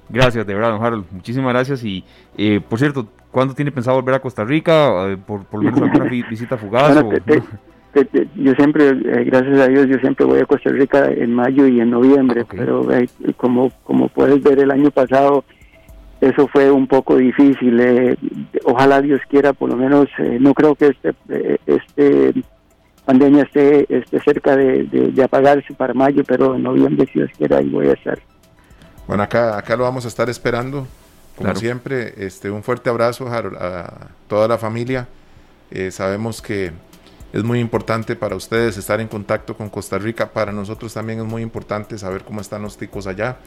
[0.09, 1.05] Gracias, de verdad, don Harold.
[1.11, 1.83] Muchísimas gracias.
[1.83, 2.03] Y,
[2.37, 5.11] eh, por cierto, ¿cuándo tiene pensado volver a Costa Rica?
[5.11, 7.03] Eh, ¿Por, por lo menos alguna visita fugaz?
[8.35, 11.79] Yo siempre, eh, gracias a Dios, yo siempre voy a Costa Rica en mayo y
[11.79, 12.87] en noviembre, pero
[13.37, 15.43] como, como puedes ver el año pasado,
[16.21, 17.79] eso fue un poco difícil.
[17.79, 18.17] Eh,
[18.63, 22.33] ojalá Dios quiera, por lo menos, eh, no creo que este, eh, este
[23.05, 27.69] pandemia esté, esté cerca de, apagarse para mayo, pero en noviembre, si Dios quiera, ahí
[27.69, 28.19] voy a estar.
[29.07, 30.87] Bueno, acá, acá lo vamos a estar esperando,
[31.35, 32.13] como siempre.
[32.17, 35.07] Este, un fuerte abrazo a, toda la familia.
[35.91, 36.71] sabemos que
[37.35, 40.31] es muy importante para ustedes estar en contacto con Costa Rica.
[40.31, 43.37] Para nosotros también es muy importante saber cómo están los ticos allá.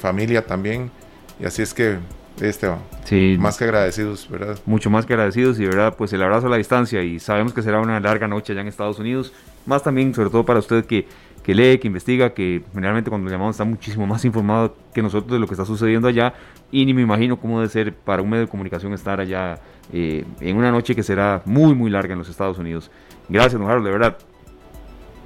[0.00, 0.90] familia también.
[1.38, 1.98] Y así es que,
[2.40, 4.58] Esteban, sí, más que agradecidos, ¿verdad?
[4.66, 5.94] Mucho más que agradecidos y, ¿verdad?
[5.96, 8.66] Pues el abrazo a la distancia y sabemos que será una larga noche allá en
[8.66, 9.32] Estados Unidos.
[9.64, 11.06] Más también, sobre todo para usted que,
[11.48, 15.32] que lee, que investiga, que generalmente cuando le llamamos está muchísimo más informado que nosotros
[15.32, 16.34] de lo que está sucediendo allá.
[16.70, 19.54] Y ni me imagino cómo debe ser para un medio de comunicación estar allá
[19.90, 22.90] eh, en una noche que será muy, muy larga en los Estados Unidos.
[23.30, 24.18] Gracias, don Harold, de verdad.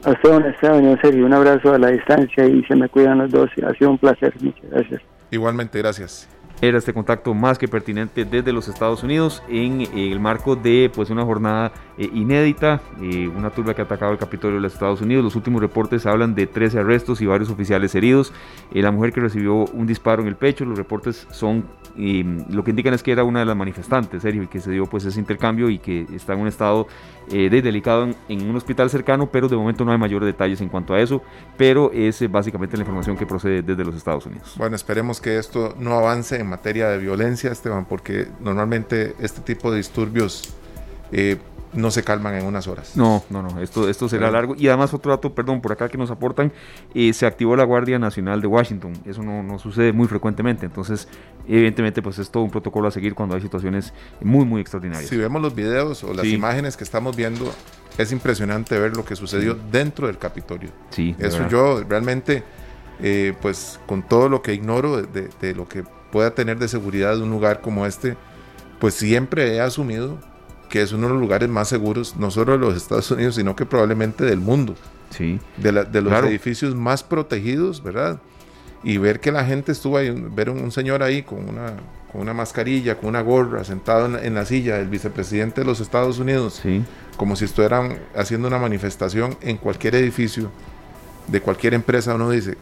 [0.05, 3.18] A usted, don Esteban, en serio, un abrazo a la distancia y se me cuidan
[3.18, 3.51] los dos.
[3.66, 4.33] Ha sido un placer.
[4.41, 5.03] Muchas gracias.
[5.33, 6.29] Igualmente, gracias.
[6.63, 11.11] Era este contacto más que pertinente desde los Estados Unidos en el marco de pues
[11.11, 15.01] una jornada eh, inédita, eh, una turba que ha atacado el Capitolio de los Estados
[15.01, 15.25] Unidos.
[15.25, 18.33] Los últimos reportes hablan de 13 arrestos y varios oficiales heridos.
[18.73, 22.71] Eh, la mujer que recibió un disparo en el pecho, los reportes son lo que
[22.71, 25.21] indican es que era una de las manifestantes, Sergio, y que se dio pues ese
[25.21, 26.87] intercambio y que está en un estado
[27.29, 31.01] delicado en, un hospital cercano, pero de momento no hay mayores detalles en cuanto a
[31.01, 31.23] eso,
[31.59, 34.55] pero es básicamente la información que procede desde los Estados Unidos.
[34.57, 39.71] Bueno, esperemos que esto no avance en materia de violencia, Esteban, porque normalmente este tipo
[39.71, 40.55] de disturbios
[41.11, 41.39] eh,
[41.73, 42.97] no se calman en unas horas.
[42.97, 44.55] No, no, no, esto, esto será largo.
[44.57, 46.53] Y además otro dato, perdón, por acá que nos aportan,
[46.95, 48.93] eh, se activó la Guardia Nacional de Washington.
[49.07, 50.67] Eso no, no, sucede muy frecuentemente.
[50.67, 51.09] Entonces,
[51.49, 55.09] evidentemente, pues es todo un protocolo a seguir cuando hay situaciones muy, muy extraordinarias.
[55.09, 57.51] Si vemos los videos o las imágenes que estamos viendo,
[57.97, 60.71] es impresionante ver lo que sucedió dentro del Capitolio.
[60.91, 61.17] Sí.
[61.19, 62.43] Eso yo realmente,
[63.01, 67.19] eh, pues con todo lo que ignoro de, de lo que pueda tener de seguridad
[67.21, 68.17] un lugar como este,
[68.79, 70.19] pues siempre he asumido
[70.69, 73.55] que es uno de los lugares más seguros, no solo de los Estados Unidos, sino
[73.55, 74.75] que probablemente del mundo.
[75.11, 75.39] Sí.
[75.59, 78.21] De, de los edificios más protegidos, ¿verdad?
[78.83, 81.75] Y ver que la gente estuvo ahí, ver un, un señor ahí con una,
[82.11, 86.19] con una mascarilla, con una gorra, sentado en, la silla del vicepresidente de los Estados
[86.19, 86.83] Unidos, sí.
[87.17, 90.51] como si estuvieran haciendo una manifestación en cualquier edificio
[91.27, 92.57] de cualquier empresa, uno dice,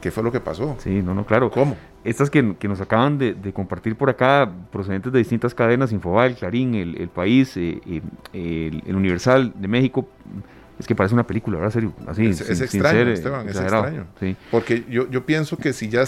[0.00, 0.76] ¿qué fue lo que pasó?
[0.78, 1.50] Sí, no, no, claro.
[1.50, 1.76] ¿Cómo?
[2.04, 7.08] estas que, nos acaban de, compartir por acá, procedentes de distintas cadenas, Infobae, Clarín, El,
[7.08, 7.80] País, eh,
[8.32, 10.08] eh, el, Universal de México,
[10.78, 11.72] es que parece una película, ¿verdad?
[11.72, 14.06] Serio, así, es, extraño, eh, Esteban, es extraño.
[14.50, 16.04] Porque yo, yo pienso que si ya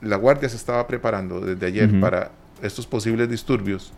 [0.00, 3.92] la Guardia se estaba preparando desde ayer para estos posibles disturbios,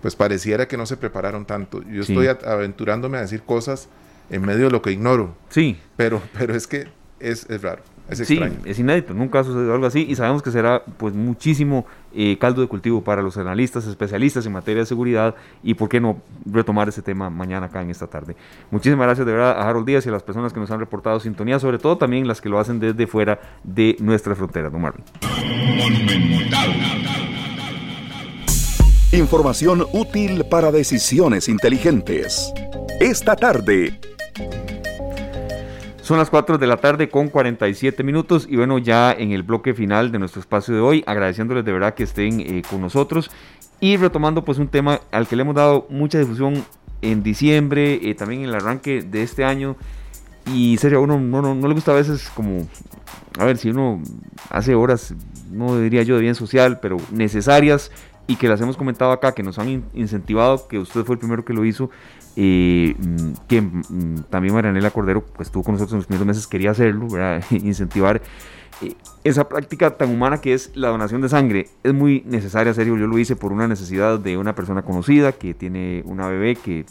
[0.00, 1.82] pues pareciera que no se prepararon tanto.
[1.90, 3.88] Yo estoy aventurándome a decir cosas
[4.30, 5.34] en medio de lo que ignoro.
[5.48, 5.78] Sí.
[5.96, 6.86] Pero, pero es que
[7.18, 7.82] es, es raro.
[8.08, 11.86] Es sí, es inédito, nunca ha sucedido algo así y sabemos que será pues muchísimo
[12.14, 16.00] eh, caldo de cultivo para los analistas, especialistas en materia de seguridad y por qué
[16.00, 18.36] no retomar ese tema mañana acá en esta tarde.
[18.70, 21.18] Muchísimas gracias de verdad a Harold Díaz y a las personas que nos han reportado
[21.18, 25.04] sintonía, sobre todo también las que lo hacen desde fuera de nuestra frontera, don Marvin.
[29.12, 32.52] Información útil para decisiones inteligentes.
[33.00, 33.98] Esta tarde
[36.04, 39.72] son las 4 de la tarde con 47 minutos y bueno, ya en el bloque
[39.72, 43.30] final de nuestro espacio de hoy, agradeciéndoles de verdad que estén eh, con nosotros.
[43.80, 46.62] Y retomando pues un tema al que le hemos dado mucha difusión
[47.00, 49.76] en diciembre, eh, también en el arranque de este año.
[50.52, 52.68] Y serio, uno no, no, no, le gusta a veces como,
[53.38, 54.02] a ver, si uno
[54.50, 55.14] hace horas,
[55.50, 57.90] no diría yo de bien social, pero necesarias
[58.26, 61.46] y que las hemos comentado acá, que nos han incentivado, que usted fue el primero
[61.46, 61.88] que lo hizo,
[62.36, 62.96] eh,
[63.48, 67.08] que mm, también Marianela Cordero pues, estuvo con nosotros en los primeros meses, quería hacerlo,
[67.50, 68.22] incentivar
[68.82, 71.68] eh, esa práctica tan humana que es la donación de sangre.
[71.82, 75.54] Es muy necesaria, serio, yo lo hice por una necesidad de una persona conocida que
[75.54, 76.84] tiene una bebé que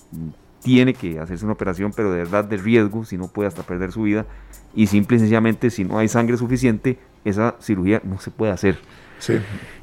[0.61, 3.91] tiene que hacerse una operación, pero de verdad de riesgo, si no puede hasta perder
[3.91, 4.25] su vida,
[4.73, 8.79] y simple y sencillamente si no hay sangre suficiente, esa cirugía no se puede hacer.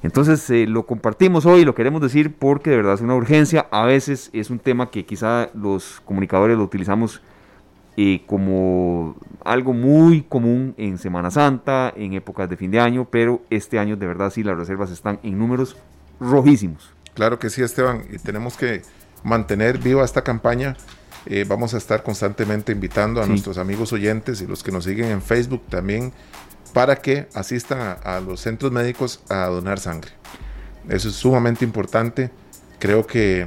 [0.02, 3.66] Entonces eh, lo compartimos hoy, lo queremos decir porque de verdad es una urgencia.
[3.70, 7.22] A veces es un tema que quizá los comunicadores lo utilizamos
[7.96, 13.42] eh, como algo muy común en Semana Santa, en épocas de fin de año, pero
[13.50, 15.76] este año de verdad sí las reservas están en números
[16.20, 16.92] rojísimos.
[17.14, 18.82] Claro que sí, Esteban, y tenemos que
[19.22, 20.76] mantener viva esta campaña.
[21.26, 25.10] Eh, vamos a estar constantemente invitando a nuestros amigos oyentes y los que nos siguen
[25.10, 26.12] en Facebook también
[26.72, 30.10] para que asistan a, los centros médicos a donar sangre.
[30.88, 32.30] Eso es sumamente importante.
[32.78, 33.46] Creo que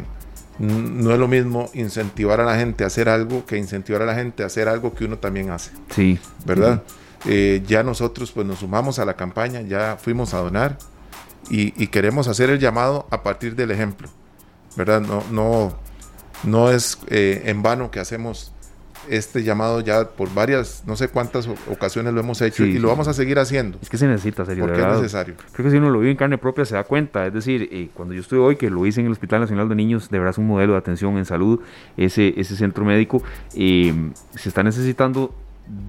[0.60, 4.16] no es lo mismo incentivar a la gente a hacer algo que incentivar a la
[4.16, 5.72] gente a hacer algo que uno también hace.
[5.90, 6.20] Sí.
[6.46, 6.84] ¿Verdad?
[7.26, 10.78] Eh, ya nosotros pues nos sumamos a la campaña, ya fuimos a donar
[11.50, 14.10] y, y, queremos hacer el llamado a partir del ejemplo.
[14.76, 15.02] ¿Verdad?
[15.02, 15.74] No, no,
[16.44, 18.53] no es eh, en vano que hacemos
[19.10, 23.08] este llamado ya por varias, no sé cuántas ocasiones lo hemos hecho y lo vamos
[23.08, 23.78] a seguir haciendo.
[23.82, 24.66] Es que se necesita, serio.
[24.66, 25.36] Porque es necesario.
[25.52, 27.26] Creo que si uno lo vive en carne propia se da cuenta.
[27.26, 29.76] Es decir, eh, cuando yo estuve hoy, que lo hice en el Hospital Nacional de
[29.76, 31.60] Niños, de verdad es un modelo de atención en salud,
[31.98, 33.22] ese, ese centro médico,
[33.56, 33.94] eh,
[34.36, 35.34] se está necesitando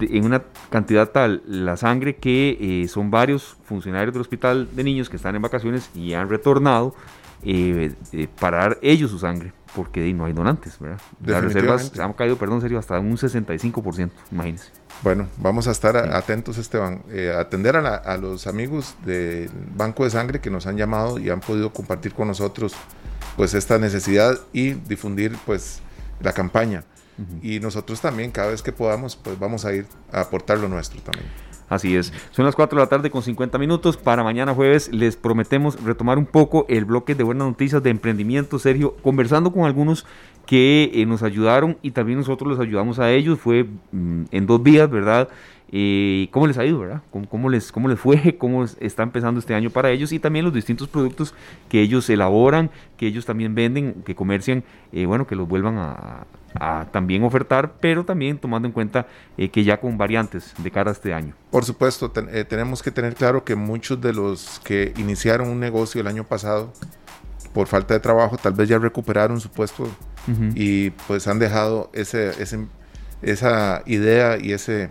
[0.00, 5.10] en una cantidad tal la sangre que eh, son varios funcionarios del Hospital de Niños
[5.10, 6.94] que están en vacaciones y han retornado
[8.40, 11.00] para dar ellos su sangre porque no hay donantes, ¿verdad?
[11.24, 14.70] Las reservas han caído, perdón, serio, hasta un 65%, imagínense.
[15.02, 20.40] Bueno, vamos a estar atentos, Esteban, eh, atender a, los amigos del Banco de Sangre
[20.40, 22.74] que nos han llamado y han podido compartir con nosotros
[23.36, 25.80] pues esta necesidad y difundir pues
[26.20, 26.84] la campaña.
[27.42, 31.00] Y nosotros también, cada vez que podamos, pues vamos a ir a aportar lo nuestro
[31.00, 31.26] también.
[31.68, 32.12] Así es.
[32.30, 33.96] Son las 4 de la tarde con 50 minutos.
[33.96, 38.58] Para mañana jueves les prometemos retomar un poco el bloque de buenas noticias de emprendimiento,
[38.58, 40.06] Sergio, conversando con algunos
[40.46, 43.38] que eh, nos ayudaron y también nosotros les ayudamos a ellos.
[43.38, 45.28] Fue mm, en dos días, ¿verdad?
[45.76, 47.02] Eh, cómo les ha ido, ¿verdad?
[47.10, 48.36] ¿Cómo, les, ¿Cómo les fue?
[48.38, 50.12] ¿Cómo está empezando este año para ellos?
[50.12, 51.34] Y también los distintos productos
[51.68, 54.62] que ellos elaboran, que ellos también venden, que comercian,
[54.92, 56.26] eh, bueno, que los vuelvan a,
[56.92, 60.92] también ofertar, pero también tomando en cuenta eh, que ya con variantes de cara a
[60.92, 61.34] este año.
[61.50, 66.06] Por supuesto, tenemos que tener claro que muchos de los que iniciaron un negocio el
[66.06, 66.72] año pasado,
[67.52, 69.88] por falta de trabajo, tal vez ya recuperaron su puesto
[70.54, 72.30] y pues han dejado ese,
[73.22, 74.88] esa idea y ese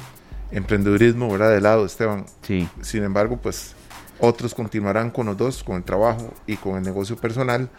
[0.54, 1.52] emprendedurismo, ¿verdad?
[1.52, 2.26] De lado, Esteban.
[2.42, 2.68] Sí.
[2.82, 3.76] Sin embargo, pues
[4.20, 7.70] otros continuarán con los dos, con el trabajo y con el negocio personal.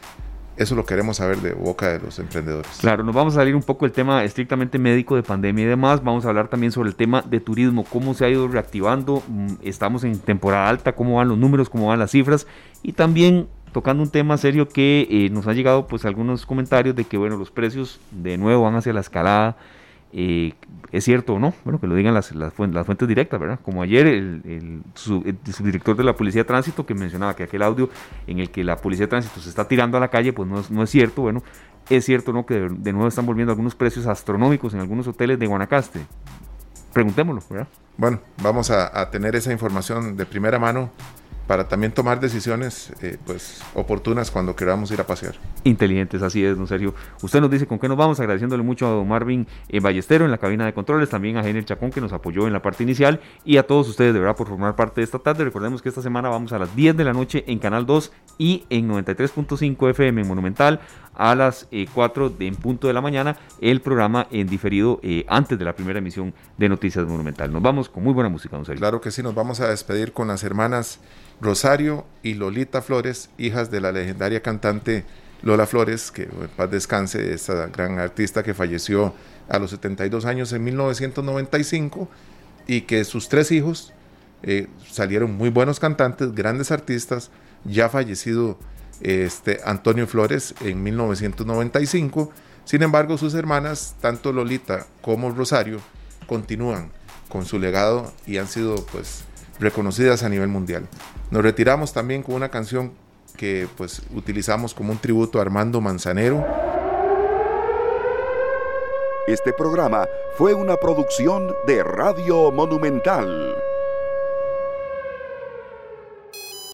[0.57, 2.70] Eso lo queremos saber de boca de los emprendedores.
[2.81, 6.05] Claro, nos vamos a salir un poco del tema estrictamente médico de pandemia y demás.
[6.05, 9.22] Vamos a hablar también sobre el tema de turismo, cómo se ha ido reactivando.
[9.27, 12.47] Mm, estamos en temporada alta, cómo van los números, cómo van las cifras.
[12.85, 17.05] Y también tocando un tema serio que eh, nos han llegado pues algunos comentarios de
[17.05, 19.57] que bueno, los precios de nuevo van hacia la escalada
[20.17, 20.53] eh,
[20.93, 21.53] ¿Es cierto o no?
[21.65, 23.59] Bueno, que lo digan las, las, fuentes, directas, ¿verdad?
[23.65, 27.91] Como ayer el, subdirector de la Policía de Tránsito que mencionaba que aquel audio
[28.29, 30.61] en el que la Policía de Tránsito se está tirando a la calle, pues no
[30.61, 31.23] es, no es cierto.
[31.23, 31.43] Bueno,
[31.91, 32.47] es cierto, ¿no?
[32.47, 36.07] Que de, nuevo están volviendo algunos precios astronómicos en algunos hoteles de Guanacaste.
[36.93, 37.69] Preguntémoslo, ¿verdad?
[37.97, 40.91] Bueno, vamos a tener esa información de primera mano
[41.47, 45.34] para también tomar decisiones eh, pues oportunas cuando queramos ir a pasear.
[45.64, 46.95] Inteligentes, así es, don Sergio.
[47.22, 50.30] Usted nos dice con qué nos vamos, agradeciéndole mucho a don Marvin eh, Ballestero en
[50.30, 53.20] la cabina de controles, también a Jenner Chacón que nos apoyó en la parte inicial
[53.45, 55.45] y a todos ustedes de verdad por formar parte de esta tarde.
[55.45, 58.64] Recordemos que esta semana vamos a las 10 de la noche en Canal 2 y
[58.70, 60.80] en 93.5 FM Monumental
[61.14, 65.59] a las 4 eh, de, en punto de la mañana el programa en diferido antes
[65.59, 67.53] de la primera emisión de Noticias Monumental.
[67.53, 68.80] Nos vamos con muy buena música, don Sergio.
[68.80, 71.01] Claro que sí, nos vamos a despedir con las hermanas
[71.41, 75.05] Rosario y Lolita Flores, hijas de la legendaria cantante
[75.43, 79.14] Lola Flores, que en paz descanse, esta gran artista que falleció
[79.49, 82.09] a los 72 años en 1995
[82.66, 83.93] y que sus tres hijos
[84.43, 87.30] eh, salieron muy buenos cantantes, grandes artistas,
[87.64, 88.59] ya fallecido
[89.01, 92.32] este, Antonio Flores en 1995.
[92.64, 95.80] Sin embargo, sus hermanas, tanto Lolita como Rosario,
[96.26, 96.91] continúan
[97.28, 99.24] con su legado y han sido pues
[99.61, 100.89] reconocidas a nivel mundial.
[101.35, 102.93] Nos retiramos también con una canción
[103.37, 106.47] que pues utilizamos como un tributo a Armando Manzanero.
[109.26, 110.07] Este programa
[110.39, 113.64] fue una producción de Radio Monumental.